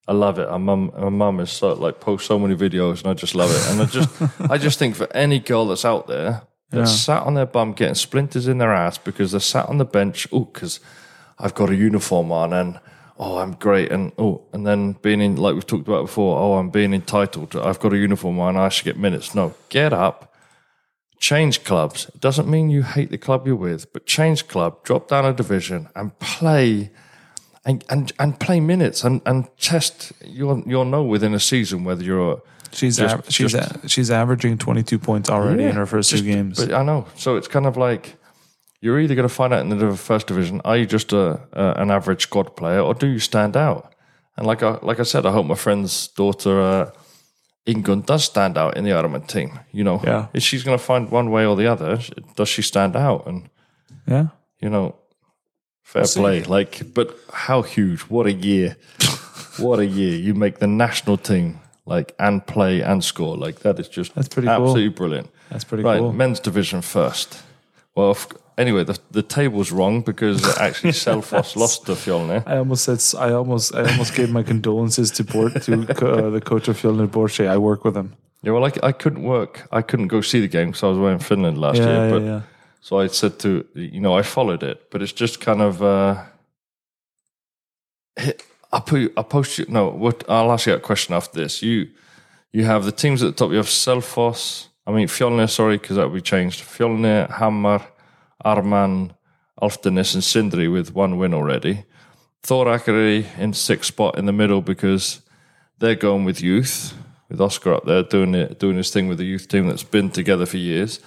[0.09, 0.49] I love it.
[0.49, 3.51] My mum, my mum is so like post so many videos, and I just love
[3.51, 3.71] it.
[3.71, 7.35] And I just, I just think for any girl that's out there that's sat on
[7.35, 10.81] their bum getting splinters in their ass because they're sat on the bench, oh, because
[11.39, 12.81] I've got a uniform on, and
[13.19, 16.55] oh, I'm great, and oh, and then being in like we've talked about before, oh,
[16.55, 17.57] I'm being entitled.
[17.57, 19.35] I've got a uniform on, I should get minutes.
[19.35, 20.35] No, get up,
[21.19, 22.09] change clubs.
[22.15, 25.33] It doesn't mean you hate the club you're with, but change club, drop down a
[25.33, 26.91] division, and play
[27.67, 30.13] and and, and play minutes and, and test.
[30.25, 32.41] You'll you'll know within a season whether you're.
[32.73, 36.23] She's Just- av- she's just- a- she's averaging 22 points already in her first just-
[36.25, 36.59] two games.
[36.59, 37.07] But I know.
[37.17, 38.17] So it's kind of like
[38.83, 41.81] you're either going to find out in the first division, are you just a, a
[41.83, 43.95] an average squad player, or do you stand out?
[44.37, 46.61] And like I like I said, I hope my friend's daughter.
[46.61, 46.91] Uh,
[47.67, 49.59] Ingun does stand out in the Ármann team.
[49.73, 50.27] You know, Yeah.
[50.35, 51.99] if she's going to find one way or the other,
[52.37, 53.27] does she stand out?
[53.27, 53.49] And
[54.07, 54.27] yeah.
[54.61, 54.95] you know,
[55.93, 56.43] fair play.
[56.45, 58.01] Like, but how huge?
[58.15, 58.77] What a year!
[59.59, 60.15] what a year!
[60.27, 63.37] You make the national team, like, and play and score.
[63.37, 64.57] Like that is just That's pretty cool.
[64.69, 65.29] absolutely brilliant.
[65.51, 65.99] That's pretty right.
[66.01, 66.13] cool.
[66.13, 67.43] Men's division first.
[67.95, 68.29] Well, f-
[68.59, 72.43] anyway, the the table's wrong because actually Selfoss lost to Fjolnir.
[72.47, 75.73] I almost said I almost I almost gave my condolences to Bort to
[76.07, 77.47] uh, the coach of Fjolnir Borche.
[77.47, 78.09] I work with him.
[78.43, 79.67] Yeah, well, I, I couldn't work.
[79.73, 82.05] I couldn't go see the game because I was away in Finland last Yeah, year.
[82.05, 82.41] yeah, But yeah.
[82.87, 85.83] So I said to you know I followed it, but it's just kind of.
[85.83, 86.23] Uh,
[88.73, 89.67] I'll put I'll post you.
[89.69, 91.63] No, what I'll ask you a question after this.
[91.63, 91.89] You
[92.53, 93.51] you have the teams at the top.
[93.51, 94.69] You have Selfoss.
[94.87, 95.51] I mean Fjolnir.
[95.51, 96.63] Sorry, because that will be changed.
[96.63, 97.89] Fjolnir, Hamar,
[98.45, 99.17] Ármann,
[99.61, 101.87] Alftanes, and Sindri with one win already.
[102.45, 105.23] Thor Akureyri in sixth spot in the middle because
[105.81, 106.95] they're going with youth,
[107.29, 110.11] with Oscar up there doing it, doing his thing with the youth team that's been
[110.11, 111.01] together for years.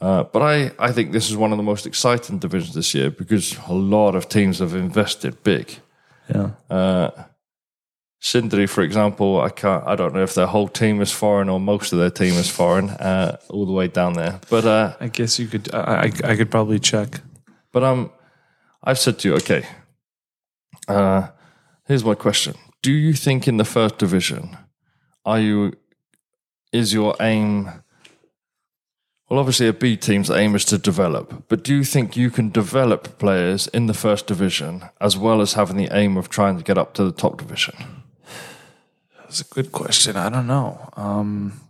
[0.00, 3.10] Uh, but I, I think this is one of the most exciting divisions this year
[3.10, 5.78] because a lot of teams have invested big.
[6.28, 6.50] Yeah.
[8.26, 9.84] Sindri, for example, I can't.
[9.86, 12.50] I don't know if their whole team is foreign or most of their team is
[12.50, 14.40] foreign, uh, all the way down there.
[14.50, 15.72] But uh, I guess you could.
[15.72, 17.20] I, I, I could probably check.
[17.72, 18.10] But um,
[18.82, 19.64] I've said to you, okay.
[20.88, 21.28] Uh,
[21.84, 24.56] here's my question: Do you think in the first division,
[25.24, 25.74] are you?
[26.72, 27.70] Is your aim?
[29.28, 31.44] Well, obviously, a B team's aim is to develop.
[31.48, 35.54] But do you think you can develop players in the first division as well as
[35.54, 37.74] having the aim of trying to get up to the top division?
[39.18, 40.16] That's a good question.
[40.16, 40.90] I don't know.
[40.96, 41.60] Um,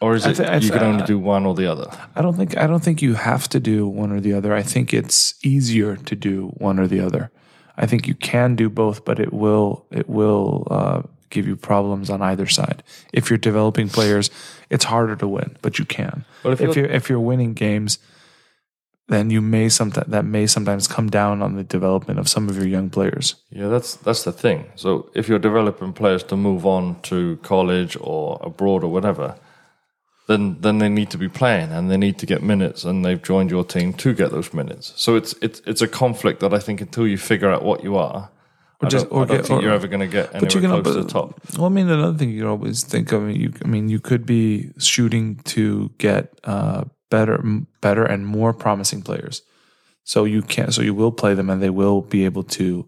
[0.00, 1.90] Or is it I you thi- can only do one or the other?
[2.14, 4.54] I don't think I don't think you have to do one or the other.
[4.54, 7.30] I think it's easier to do one or the other.
[7.76, 12.10] I think you can do both, but it will it will uh, give you problems
[12.10, 12.82] on either side.
[13.12, 14.30] If you're developing players,
[14.70, 16.24] it's harder to win, but you can.
[16.42, 17.98] But if if you're- if you're winning games,
[19.08, 22.56] then you may sometimes that may sometimes come down on the development of some of
[22.56, 23.36] your young players.
[23.50, 24.66] Yeah, that's that's the thing.
[24.76, 29.36] So if you're developing players to move on to college or abroad or whatever,
[30.26, 33.22] then then they need to be playing and they need to get minutes and they've
[33.22, 34.92] joined your team to get those minutes.
[34.96, 37.96] So it's it's it's a conflict that I think until you figure out what you
[37.96, 38.28] are,
[38.80, 40.40] I just- don't, or I don't get- think or- you're ever going to get anywhere
[40.40, 41.40] But you can close to but- the top.
[41.56, 43.28] Well, I mean, another thing you can always think of.
[43.30, 47.42] You, I mean, you could be shooting to get uh, better,
[47.80, 49.42] better and more promising players.
[50.04, 52.86] So you can, so you will play them, and they will be able to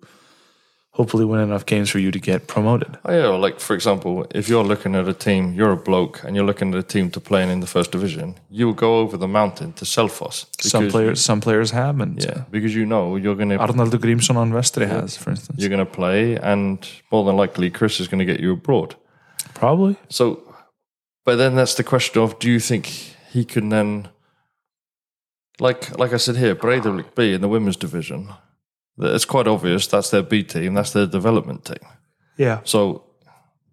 [0.93, 2.99] hopefully win enough games for you to get promoted.
[3.05, 6.35] Oh, yeah, like for example, if you're looking at a team, you're a bloke, and
[6.37, 9.29] you're looking at a team to play in the first division, you'll go over the
[9.29, 10.47] mountain to Selfoss.
[10.61, 14.37] Some players, some players have, and you- yeah, because you know you're gonna Arnaldur Grímsson
[14.37, 15.59] on Vestri has, for instance.
[15.61, 18.95] you're gonna play, and more than likely Chris is gonna get you abroad.
[19.55, 19.97] Probably.
[20.09, 20.43] So,
[21.25, 22.87] but then that's the question of: Do you think
[23.33, 24.09] he can then,
[25.61, 28.29] like, like I said here, Breiðablik B in the women's division?
[28.99, 31.89] It's quite obvious that's their B team, that's their development team.
[32.37, 32.61] Yeah.
[32.65, 33.05] So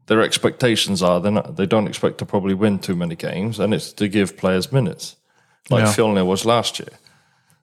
[0.08, 3.74] their expectations are they not, they don't expect to probably win too many games, and
[3.74, 5.16] it's to give players minutes,
[5.70, 5.94] like Yeah.
[5.94, 6.90] Fjolnir was last year.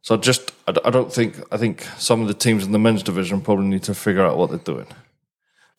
[0.03, 3.41] So just I don't think I think some of the teams in the men's division
[3.41, 4.87] probably need to figure out what they're doing.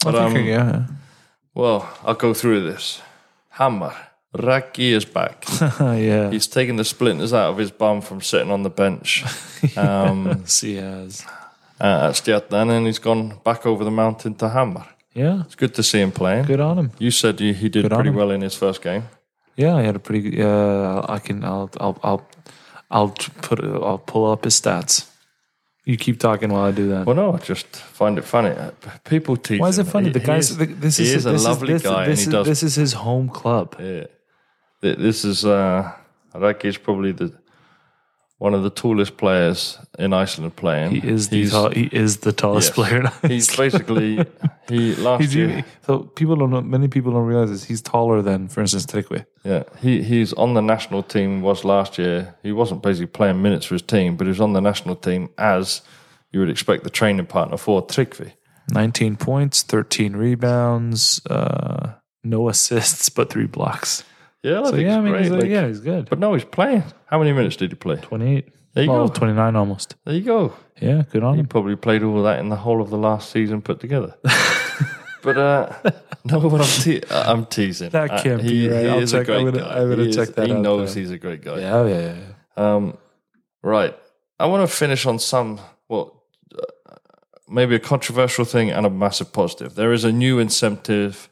[0.04, 0.88] But think, um, yeah.
[1.54, 3.02] well, I'll go through this.
[3.50, 3.96] Hamar.
[4.34, 5.46] Raki is back.
[5.80, 6.30] yeah.
[6.30, 9.24] He's taking the splinters out of his bum from sitting on the bench
[9.78, 11.26] um, Yes, he has.
[11.80, 14.88] Uh, at Stjarnan, and he's gone back over the mountain to Hamar.
[15.14, 15.42] Yeah.
[15.46, 16.46] It's good to see him playing.
[16.46, 16.92] Good on him.
[17.00, 19.04] You said he, he did Good pretty well in his first game.
[19.58, 20.42] Yeah, he had a pretty.
[20.42, 21.44] Uh, I can.
[21.44, 21.70] I'll.
[21.80, 21.98] I'll.
[22.04, 22.28] I'll.
[22.92, 23.10] I'll
[23.42, 23.64] put.
[23.64, 25.10] I'll pull up his stats.
[25.86, 27.06] You keep talking while I do that.
[27.06, 28.54] Well, no, I just find it funny.
[29.04, 30.08] People tease Why is it funny?
[30.08, 30.50] He- The guy's.
[30.52, 32.32] is- the, this he is, is a this lovely this, guy, and This, he is,
[32.34, 33.76] does- this is his home club.
[33.80, 34.06] Yeah.
[34.82, 35.92] This is uh
[36.34, 37.34] Raki is probably the
[38.38, 40.92] one of the tallest players in Iceland playing.
[40.92, 42.76] He is the he is the tallest yes.
[42.76, 43.12] player.
[43.24, 44.26] in He's basically
[44.68, 45.66] he last He's year.
[45.86, 46.62] so people don't know.
[46.62, 47.64] Many people don't realize this.
[47.64, 49.26] He's taller than, for instance, Tryggvi.
[49.44, 51.42] Yeah, he he's on the national team.
[51.42, 52.36] Was last year.
[52.44, 55.30] He wasn't basically playing minutes for his team, but he was on the national team
[55.38, 55.82] as
[56.32, 58.34] you would expect the training partner for Tryggvi.
[58.72, 64.04] 19 points, 13 rebounds, uh, no assists, but three blocks.
[64.46, 65.22] Yeah, I So yeah, I mean, great.
[65.24, 66.08] he's, like- yeah, he's good.
[66.10, 66.84] But no, he's playing.
[67.08, 67.96] How many minutes did he play?
[67.98, 68.50] 28.
[68.74, 69.14] There you well, go.
[69.14, 69.96] 29 almost.
[70.06, 70.54] There you go.
[70.82, 71.48] Yeah, good on He him.
[71.48, 74.16] probably played all that in the whole of the last season put together.
[75.24, 75.74] but uh,
[76.26, 77.90] no, but I'm, te- I'm teasing.
[77.90, 78.84] That Uh, can't he, be right.
[78.84, 79.82] He I'll is check- a I'm great gonna- guy.
[79.82, 81.02] I'm gonna He is- check that He out knows there.
[81.04, 81.60] he's a great guy.
[81.60, 82.76] Yeah, yeah, yeah.
[82.76, 82.98] Um,
[83.64, 83.98] right.
[84.40, 86.22] I want to finish on some, well,
[86.54, 86.96] uh,
[87.48, 89.76] maybe a controversial thing and a massive positive.
[89.76, 91.30] There is a new incentive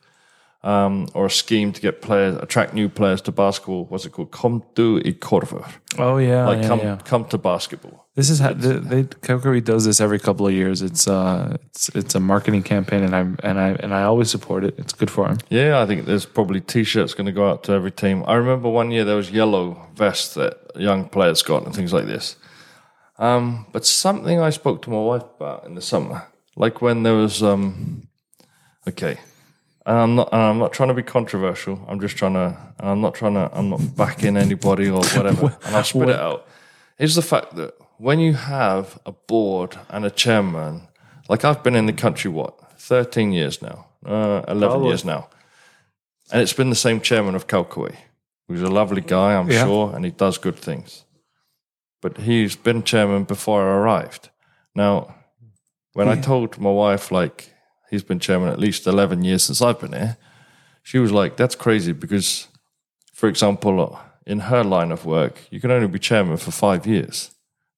[0.64, 3.86] um, or a scheme to get players, attract new players to basketball.
[3.86, 4.32] What's it called?
[4.32, 5.70] Come to i korfur.
[5.98, 6.48] Oh, yeah.
[6.48, 7.00] Like yeah, come, yeah.
[7.04, 8.08] come to basketball.
[8.16, 10.84] This is how they, they KKÍ does this every couple of years.
[10.84, 14.64] It's uh, it's it's a marketing campaign, and I and I and I always support
[14.64, 14.76] it.
[14.78, 15.40] It's good for him.
[15.50, 18.24] Yeah, I think there's probably t-shirts going to go out to every team.
[18.28, 22.06] I remember one year there was yellow vests that young players got and things like
[22.06, 22.36] this.
[23.18, 27.16] Um, but something I spoke to my wife about in the summer, like when there
[27.16, 28.08] was, um,
[28.88, 29.18] okay,
[29.86, 31.84] and I'm not, and I'm not trying to be controversial.
[31.88, 35.58] I'm just trying to, and I'm not trying to, I'm not backing anybody or whatever.
[35.66, 36.48] and I'll spit it out.
[37.00, 40.88] Is the fact that when you have a board and a chairman,
[41.30, 44.88] like I've been in the country, what, 13 years now, uh, 11 Probably.
[44.90, 45.30] years now.
[46.32, 47.96] And it's been the same chairman of KKÍ,
[48.48, 49.64] who's a lovely guy, I'm Yeah.
[49.66, 51.04] sure, and he does good things.
[52.02, 54.30] But he's been chairman before I arrived.
[54.76, 55.16] Now,
[55.94, 57.53] when I told my wife, like,
[57.94, 60.18] he's been chairman at least 11 years since I've been here,
[60.82, 62.48] she was like, that's crazy because,
[63.14, 67.30] for example, in her line of work, you can only be chairman for five years.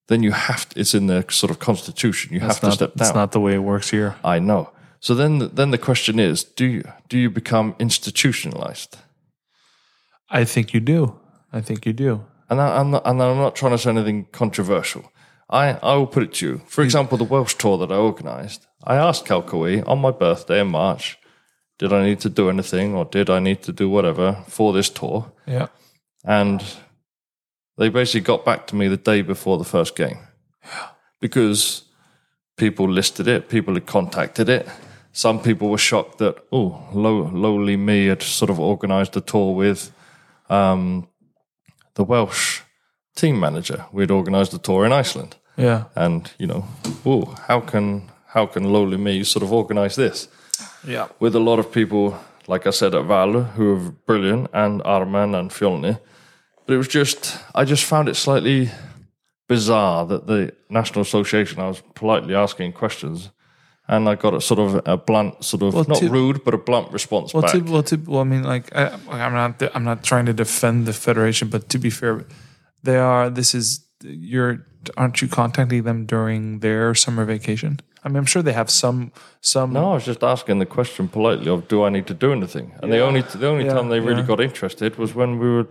[0.07, 2.76] Then you have to, it's in the sort of constitution, you That's have not, to
[2.76, 2.97] step down.
[2.97, 4.16] That's not the way it works here.
[4.24, 4.72] I know.
[5.01, 8.97] So then, then the question is: Do you do you become institutionalized?
[10.30, 11.20] I think you do.
[11.51, 12.24] I think you do.
[12.49, 15.11] And I, I'm not, and I'm not trying to say anything controversial.
[15.49, 16.61] I, I will put it to you.
[16.67, 20.67] For example, the Welsh tour that I organised, I asked KKÍ on my birthday in
[20.67, 21.19] March,
[21.77, 24.89] did I need to do anything or did I need to do whatever for this
[24.89, 25.31] tour?
[25.45, 25.67] Yeah.
[26.23, 26.63] And
[27.77, 30.19] they basically got back to me the day before the first game.
[30.63, 30.87] Yeah.
[31.19, 31.83] Because
[32.57, 34.67] people listed it, people had contacted it.
[35.11, 39.53] Some people were shocked that, oh, low, lowly me had sort of organised a tour
[39.55, 39.91] with
[40.49, 41.07] um,
[41.95, 42.61] the Welsh
[43.16, 43.86] team manager.
[43.91, 45.36] We'd organised a tour in Iceland.
[45.57, 45.86] Yeah.
[45.95, 46.66] And, you know,
[47.05, 50.28] oh, how can how can lowly me sort of organise this?
[50.88, 51.07] Yeah.
[51.20, 55.34] with a lot of people, like I said, at Val, who are brilliant, and Ármann
[55.39, 55.97] and Fjolny.
[56.66, 58.70] But it was just, I just found it slightly
[59.47, 63.32] bizarre that the National Association, I was politely asking questions,
[63.88, 66.53] and I got a sort of a blunt, sort of, Well, not to- rude, but
[66.53, 67.51] a blunt response Well, back.
[67.53, 70.86] to, well, to, well, I mean, like, I, I'm not, I'm not trying to defend
[70.86, 72.26] the federation, but to be fair,
[72.86, 73.29] they are.
[73.29, 74.65] This is you're.
[74.97, 77.79] Aren't you contacting them during their summer vacation?
[78.03, 79.11] I mean, I'm sure they have some,
[79.41, 79.73] some.
[79.73, 82.71] no, I was just asking the question politely of, do I need to do anything?
[82.83, 84.27] And the only the only Yeah, time they really yeah.
[84.27, 85.67] got interested was when we were,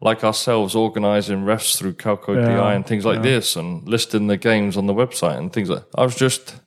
[0.00, 4.36] like ourselves, organising refs through Calco Yeah, DI and things like this, and listing the
[4.36, 5.82] games on the website and things like.
[5.98, 6.60] I was just,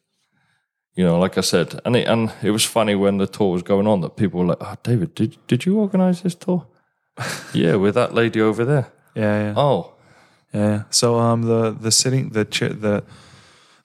[0.96, 3.64] you know, like I said, and it, and it was funny when the tour was
[3.64, 6.68] going on that people were like, "Oh, David, did did you organise this tour?"
[7.54, 8.92] yeah, with that lady over there.
[9.20, 9.54] Yeah, yeah.
[9.66, 9.80] Oh,
[10.54, 10.84] Yeah.
[10.90, 13.04] So um the the sitting the chair the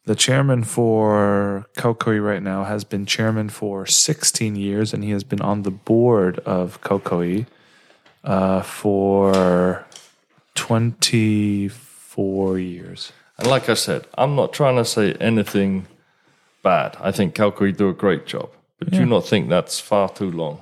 [0.06, 5.24] the chairman for KKÍ right now has been chairman for 16 years and he has
[5.24, 7.46] been on the board of KKÍ
[8.24, 9.84] uh for
[10.54, 13.12] 24 years.
[13.38, 15.86] and like I said, I'm not trying to say anything
[16.62, 16.96] bad.
[17.00, 20.30] I think KKÍ do a great job, but do you not think that's far too
[20.30, 20.58] long?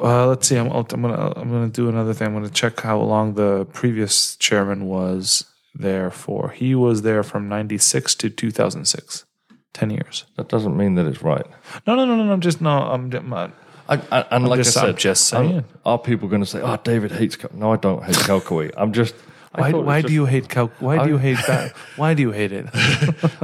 [0.00, 0.56] Uh, let's see.
[0.56, 2.28] I'm, I'm gonna I'm gonna do another thing.
[2.28, 6.50] I'm gonna check how long the previous chairman was there for.
[6.50, 9.24] He was there from '96 to 2006,
[9.72, 10.24] 10 years.
[10.36, 11.46] That doesn't mean that it's right.
[11.86, 12.24] No, no, no, no.
[12.24, 12.70] no I'm just no.
[12.70, 13.52] I'm, I'm
[13.86, 15.64] I, I, and like just- I said, I'm just I'm- saying.
[15.84, 17.36] are people going to say, "Oh, David hates"?
[17.36, 18.72] Cal-" No, I don't hate KKÍ.
[18.76, 19.14] I'm just.
[19.56, 20.66] I Why, thought it was why just- do you hate Cal?
[20.80, 21.72] Why do you hate that?
[21.96, 22.66] Why do you hate it?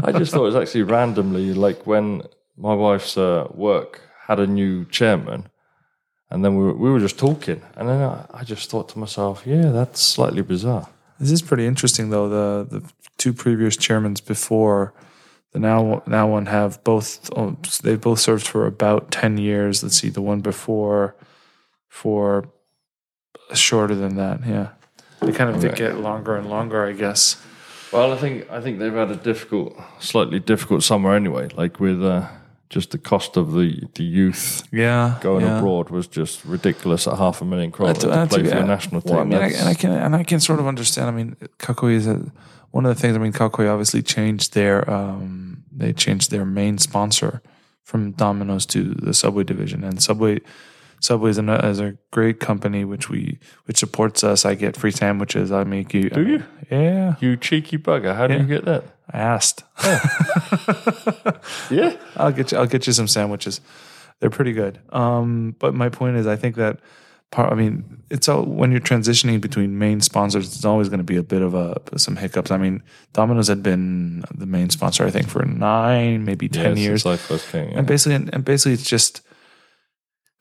[0.03, 2.23] I just thought it was actually randomly, like when
[2.57, 5.49] my wife's uh, work had a new chairman,
[6.31, 8.99] and then we were, we were just talking, and then I, I just thought to
[8.99, 12.29] myself, "Yeah, that's slightly bizarre." This is pretty interesting, though.
[12.29, 14.93] The the two previous chairmans before
[15.53, 17.31] the now now one have both.
[17.37, 19.83] Oh, they both served for about ten years.
[19.83, 21.17] Let's see, the one before
[21.89, 22.49] for
[23.55, 24.47] shorter than that.
[24.47, 24.69] Yeah,
[25.21, 27.43] they kind of did get longer and longer, I guess.
[27.93, 31.49] Well, I think I think they've had a difficult, slightly difficult summer anyway.
[31.57, 32.29] Like with uh,
[32.71, 35.59] just the cost of the the youth Yeah, going yeah.
[35.59, 38.67] abroad was just ridiculous at half a million kroner to that's play a- for your
[38.67, 39.13] national team.
[39.17, 41.09] Well, I mean, I, and I can and I can sort of understand.
[41.09, 42.31] I mean, KKÍ is a,
[42.71, 43.17] one of the things.
[43.17, 47.43] I mean, KKÍ obviously changed their um, they changed their main sponsor
[47.83, 50.39] from Domino's to the Subway division, and Subway
[51.01, 54.45] Subway is a, is a great company which we which supports us.
[54.45, 55.51] I get free sandwiches.
[55.51, 56.11] I make you.
[56.11, 56.45] Do you?
[56.71, 58.15] Yeah, you cheeky bugger!
[58.15, 58.85] How do you get that?
[59.13, 59.65] I asked.
[61.71, 62.59] Yeah, I'll get you.
[62.59, 63.61] I'll get you some sandwiches.
[64.19, 64.81] They're pretty good.
[64.91, 66.79] Um, but my point is, I think that
[67.31, 67.53] part.
[67.53, 70.55] I mean, it's all when you're transitioning between main sponsors.
[70.55, 72.51] It's always going to be a bit of a some hiccups.
[72.51, 72.83] I mean,
[73.13, 77.17] Domino's had been the main sponsor, I think, for nine, maybe ten yeah, years, I
[77.17, 77.53] first.
[77.55, 77.61] Yeah.
[77.61, 79.23] and basically, and basically, it's just.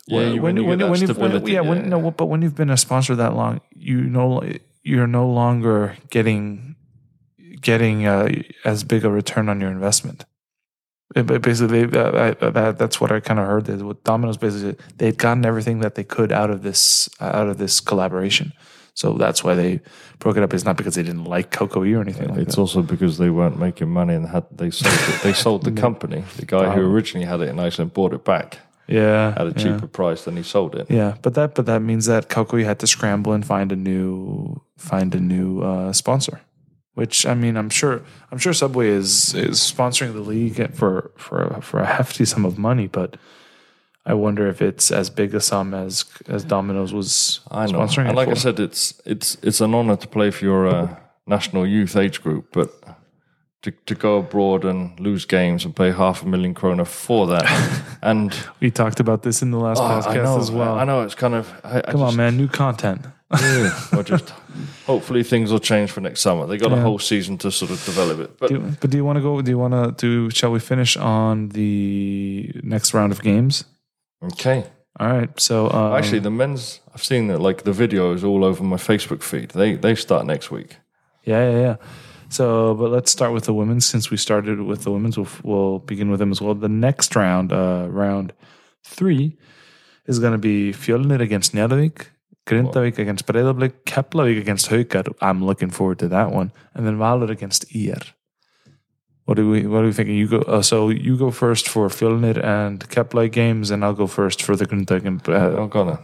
[0.08, 1.70] Yeah, when you get that you've, when, stability, yeah, yeah.
[1.70, 4.42] when, no, but when you've been a sponsor that long, you know,
[4.82, 6.76] you're no longer getting
[7.62, 8.30] getting uh,
[8.66, 10.26] as big a return on your investment.
[11.16, 13.68] It- but basically, they, uh, I, that, that's what I kind of heard.
[13.70, 17.58] Is with Domino's, basically, they'd gotten everything that they could out of this out of
[17.58, 18.54] this collaboration.
[18.94, 19.80] So that's why they
[20.20, 20.54] broke it up.
[20.54, 22.62] It's not because they didn't like KKÍ or anything like It's that.
[22.62, 25.22] also because they weren't making money and had they sold it.
[25.24, 26.24] They sold the company.
[26.36, 26.92] The guy who Oh.
[26.92, 29.54] originally had it in Iceland bought it back yeah, at a yeah.
[29.64, 30.92] cheaper price than he sold it.
[30.92, 34.62] Yeah, but that but that means that KKÍ had to scramble and find a new
[34.78, 36.42] find a new uh, sponsor.
[37.00, 41.44] Which I mean, I'm sure I'm sure Subway is is sponsoring the league for for
[41.44, 43.16] a, for a hefty sum of money, but
[44.06, 47.80] I wonder if it's as big a sum as as Domino's was I know.
[47.80, 50.96] sponsoring And like I said, it's it's it's an honor to play for your uh,
[51.26, 52.70] national youth age group, but
[53.62, 57.46] to, to go abroad and lose games and pay half a million kroner for that,
[58.02, 60.76] and we talked about this in the last Oh, podcast know, as well.
[60.78, 61.50] I know it's kind of.
[61.64, 63.06] I, I Come on, man, new content.
[63.32, 64.30] Or just
[64.86, 66.48] hopefully things will change for next summer.
[66.48, 69.06] They got a whole season to sort of develop it, but Do, but do you
[69.06, 69.40] want to go?
[69.42, 70.30] Do you want to do?
[70.32, 73.66] Shall we finish on the next round of games?
[74.24, 74.66] okay.
[75.00, 75.40] All right.
[75.40, 76.82] So um, Actually, the men's.
[76.94, 79.52] I've seen that like the videos all over my Facebook feed.
[79.52, 80.78] They they start next week.
[81.24, 81.76] Yeah, yeah, yeah.
[82.30, 85.18] So, but let's start with the women's since we started with the women's.
[85.18, 86.54] We'll, we'll begin with them as well.
[86.56, 88.34] The next round, uh, round
[88.84, 89.38] three,
[90.06, 92.08] is going to be Fjölnir against Njarðvík,
[92.50, 95.08] Grindavík against Breiðablik, Keflavík against Haukar.
[95.22, 98.02] I'm looking forward to that one, and then Valur against IR.
[99.26, 99.68] What do we?
[99.68, 100.18] What are we thinking?
[100.18, 100.40] You go.
[100.40, 104.56] Uh, so you go first for Fjölnir and Keflavík games, and I'll go first for
[104.56, 106.00] the Grindavík and uh, Oh, got it.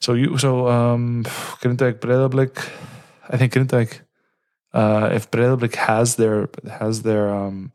[0.00, 1.24] so you so um
[1.60, 2.56] Grindavík Breiðablik
[3.28, 4.00] I think Grindavík
[4.72, 6.48] uh if Breiðablik has their
[6.80, 7.70] has their um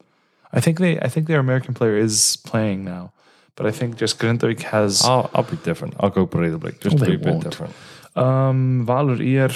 [0.51, 3.13] I think they I think their American player is playing now.
[3.57, 5.95] But I think just Grindavík has I'll I'll be different.
[5.99, 7.43] I'll go Breiðablik just Oh, to they be a bit won't.
[7.43, 7.73] different.
[8.15, 9.51] um Valur IR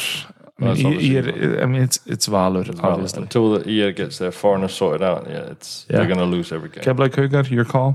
[0.60, 3.22] I mean, obviously I mean it's it's Valur obviously.
[3.24, 5.97] Until the IR gets their foreigner sorted out, yeah, it's Yeah.
[5.97, 6.84] they're going to lose every game.
[6.84, 7.91] Keflavík Haukar, your call.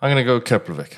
[0.00, 0.92] I'm going to go Keflavík.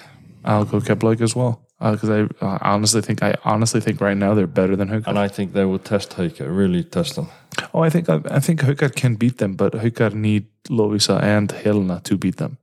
[0.45, 1.63] I'll go Keflavík as well.
[1.81, 5.07] Because I uh, honestly think I honestly think right now they're better than Haukar.
[5.07, 7.29] And I think they will test Haukar, really test them.
[7.73, 11.51] Oh, I think I, I think Haukar can beat them, but Haukar need Lovisa and
[11.51, 12.59] Helena to beat them.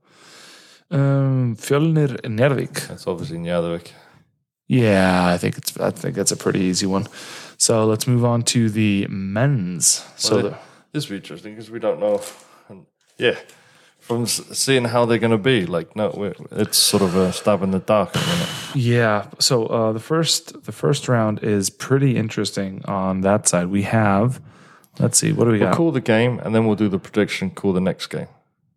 [0.90, 2.86] Um, Fjölnir Njarðvík.
[2.88, 3.90] That's obviously Njarðvík.
[4.68, 7.06] Yeah, I think it's I think that's a pretty easy one.
[7.56, 10.04] So let's move on to the men's.
[10.16, 10.58] So Well, the,
[10.92, 12.20] This will be interesting because we don't know.
[12.68, 12.86] And
[13.18, 13.36] yeah,
[14.08, 17.70] from seeing how they're going to be, like no, it's sort of a stab in
[17.70, 18.08] the dark.
[18.08, 18.48] at the minute.
[18.74, 19.26] Yeah.
[19.38, 23.66] So uh, the first the first round is pretty interesting on that side.
[23.68, 24.40] We have,
[24.98, 25.76] let's see, what do we We'll got?
[25.76, 27.50] call the game and then we'll do the prediction.
[27.50, 28.28] Call the next game.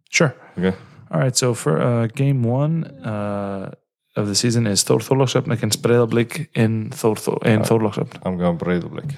[0.10, 0.34] Sure.
[0.58, 0.76] Okay.
[1.12, 1.36] All right.
[1.38, 3.72] So for uh, game one uh,
[4.18, 7.16] of the season is Thor Þorlákshöfn against Breiðablik in Thor
[7.46, 8.20] in Þorlákshöfn.
[8.26, 9.16] I'm going Breiðablik.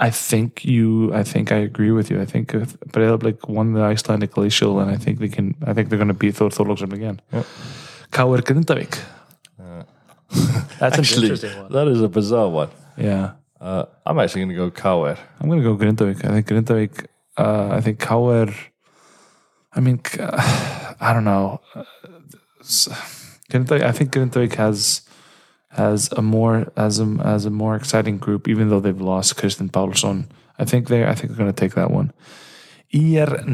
[0.00, 1.12] I think you.
[1.12, 2.20] I think I agree with you.
[2.20, 5.54] I think if Breiðablik won the Icelandic Glacial, and I think they can.
[5.66, 7.20] I think they're going to beat Thor Þorlákshöfn again.
[7.32, 7.46] Yep.
[8.12, 8.38] K.R.
[8.42, 8.98] Grindavík.
[10.78, 11.72] That's Actually, an interesting one.
[11.72, 12.68] that is a bizarre one.
[12.96, 13.32] Yeah.
[13.60, 15.18] Uh, I'm actually going to go KR.
[15.40, 16.24] I'm going to go Grindavík.
[16.24, 17.06] I think Grindavík.
[17.36, 18.52] Uh, I think KR.
[19.72, 20.18] I mean, k-
[21.00, 21.60] I don't know.
[21.74, 21.82] Uh,
[23.50, 25.02] Grindavík, I think Grindavík has
[25.70, 29.70] has a more as a as a more exciting group, even though they've lost Kristinn
[29.70, 30.28] Pálsson.
[30.58, 32.12] I think they I think they're going to take that one.
[32.90, 33.44] IR.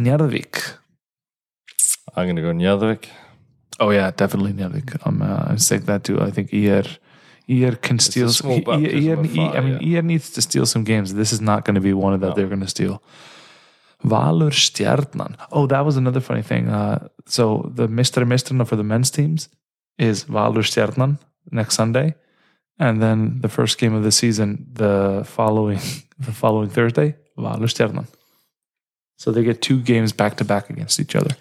[2.17, 3.09] I'm going to go Njarðvík.
[3.81, 5.07] Oh yeah, definitely Njarðvík.
[5.07, 6.21] Um, uh, I'm take that too.
[6.21, 6.85] I think IR
[7.49, 8.29] IR can steal.
[8.29, 11.15] IR, baptism of I mean, IR needs to steal some games.
[11.15, 13.03] This is not going to be one of that they're going to steal.
[14.05, 15.37] Valur Stjarnan.
[15.51, 16.69] Oh, that was another funny thing.
[16.69, 18.25] Uh, so the Mr.
[18.25, 19.49] Mistrana for the men's teams
[19.99, 21.19] is Valur Stjarnan
[21.55, 22.15] next Sunday,
[22.79, 25.81] and then the first game of the season the following
[26.19, 28.07] the following Thursday, Valur Stjarnan.
[29.17, 31.37] So they get two games back to back against each other.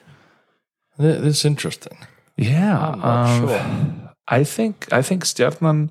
[0.98, 1.98] Th- This is interesting.
[2.38, 4.12] Yeah, um, sure.
[4.28, 5.90] I think I think Stjarnan.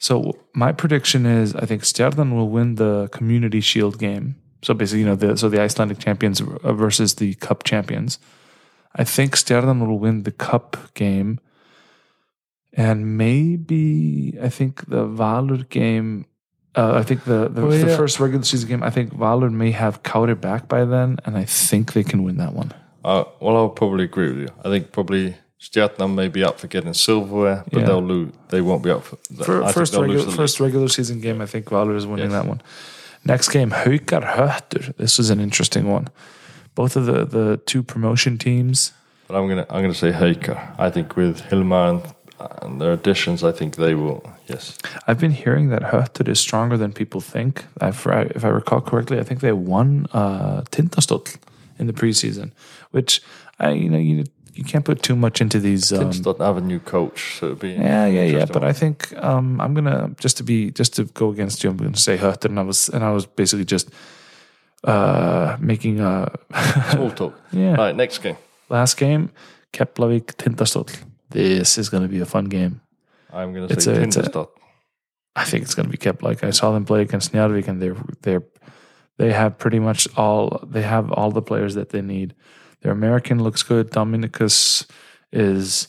[0.00, 4.34] So my prediction is I think Stjarnan will win the Community Shield game.
[4.62, 8.18] So basically, you know, the so the Icelandic champions versus the Cup champions.
[8.96, 11.38] I think Stjarnan will win the Cup game,
[12.78, 16.24] and maybe I think the Valur game.
[16.76, 18.82] Uh, I think the the, Oh, the first regular season game.
[18.82, 22.36] I think Valur may have Kauder back by then, and I think they can win
[22.38, 22.70] that one.
[23.04, 24.48] Uh, well, I'll probably agree with you.
[24.64, 27.86] I think probably Stjarnan may be up for getting silverware, but Yeah.
[27.86, 28.32] they'll lose.
[28.50, 29.16] They won't be up for.
[29.44, 32.30] For, first they'll lose regular the first regular season game, I think Valur is winning
[32.30, 32.42] Yes.
[32.42, 32.60] that one.
[33.24, 34.96] Next game, Haukar Höttur.
[34.96, 36.06] This is an interesting one.
[36.76, 38.92] Both of the, the two promotion teams.
[39.26, 40.58] But I'm gonna I'm gonna say Haukar.
[40.78, 42.02] I think with Hilmar and,
[42.62, 44.22] and their additions, I think they will.
[44.46, 47.64] Yes, I've been hearing that Höttur is stronger than people think.
[47.80, 51.36] I, if I- if I recall correctly, I think they won uh, Tindastóll
[51.78, 52.50] in the preseason,
[52.92, 53.20] which
[53.58, 54.24] I you know you
[54.54, 55.92] you can't put too much into these.
[55.92, 56.10] Um,
[56.40, 58.44] have a new coach, so it'll be Yeah, yeah, yeah.
[58.52, 58.64] But.
[58.64, 61.70] I think um, I'm gonna just to be just to go against you.
[61.70, 63.88] I'm gonna say Höttur, and I was and I was basically just
[64.84, 66.30] uh, making a
[66.92, 67.34] small talk.
[67.52, 67.74] yeah.
[67.76, 68.36] Right, next game.
[68.68, 69.30] Last game,
[69.72, 70.88] Keflavik Tindastóll.
[71.30, 72.80] This is gonna be a fun game.
[73.32, 74.46] I'm gonna It's say a- it's a-.
[75.36, 77.96] I think it's gonna be kept like I saw them play against Njarðvík, and they're
[78.22, 78.42] they're
[79.18, 82.34] they have pretty much all they have all the players that they need.
[82.82, 83.90] Their American looks good.
[83.90, 84.86] Dominicus
[85.32, 85.88] is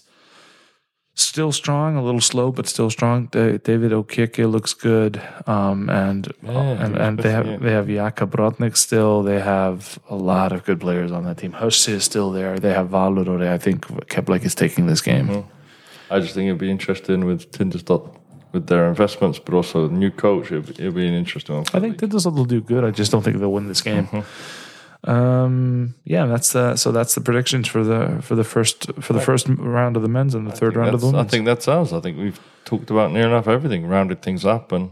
[1.22, 3.28] still strong, a little slow, but still strong.
[3.28, 7.58] Da- David Okeke looks good, um, and Yeah, and, and they have yeah.
[7.58, 9.24] they have Jakob Brodnik still.
[9.24, 11.54] They have a lot of good players on that team.
[11.54, 12.58] Husse is still there.
[12.60, 13.48] They have Valur.
[13.48, 15.28] I think Keplik is taking this game.
[15.28, 16.14] Mm-hmm.
[16.14, 18.16] I just think it'd be interesting with Tindastóll
[18.52, 20.52] with their investments, but also the new coach.
[20.52, 21.66] It'll be, it'll be an interesting one.
[21.74, 21.98] I think.
[21.98, 22.84] Tindastóll will do good.
[22.84, 24.08] I just don't think they'll win this game.
[25.06, 29.22] Um, yeah, that's the so that's the predictions for the for the first for the
[29.22, 31.46] first round of the men's and the I third round of the that's- I think
[31.46, 31.94] that's ours.
[31.94, 34.92] I think we've talked about near enough everything, rounded things up, and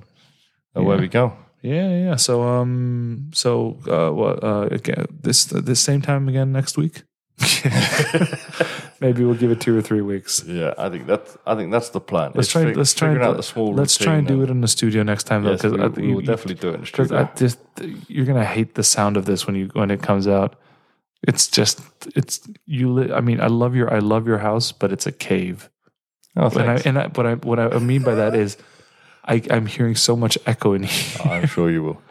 [0.76, 1.02] away Yeah.
[1.02, 1.34] we go.
[1.62, 2.16] Yeah, yeah.
[2.16, 4.42] So um, so uh, what?
[4.44, 7.04] Uh, again, this this same time again next week.
[9.00, 10.44] Maybe we'll give it two or three weeks.
[10.46, 12.32] Yeah, I think that I think that's the plan.
[12.34, 12.64] Let's It's try.
[12.66, 13.74] fig- Let's try and out do- the small.
[13.74, 16.22] Let's try and do it in the studio next time, though, because we, we will
[16.22, 17.18] definitely do it in the studio.
[17.20, 17.60] I just
[18.08, 20.56] you're gonna hate the sound of this when you when it comes out.
[21.28, 21.80] It's just
[22.16, 22.92] it's you.
[22.92, 25.70] Li- I mean, I love your I love your house, but it's a cave.
[26.36, 28.58] oh, And I, and I, what I what I mean by that is,
[29.26, 31.22] I I'm hearing so much echo in here.
[31.32, 32.02] I'm sure you will.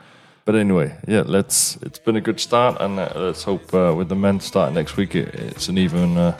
[0.44, 1.76] But anyway, yeah, let's.
[1.82, 4.96] It's been a good start, and uh, let's hope uh, with the men starting next
[4.96, 6.36] week, it, it's an even uh,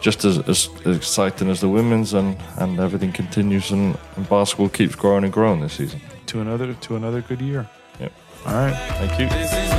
[0.00, 4.94] just as, as exciting as the women's, and and everything continues, and, and basketball keeps
[4.94, 6.00] growing and growing this season.
[6.26, 7.68] to another to another good year.
[8.00, 8.12] Yep.
[8.46, 8.74] All right.
[8.98, 9.28] Thank you.
[9.28, 9.77] This is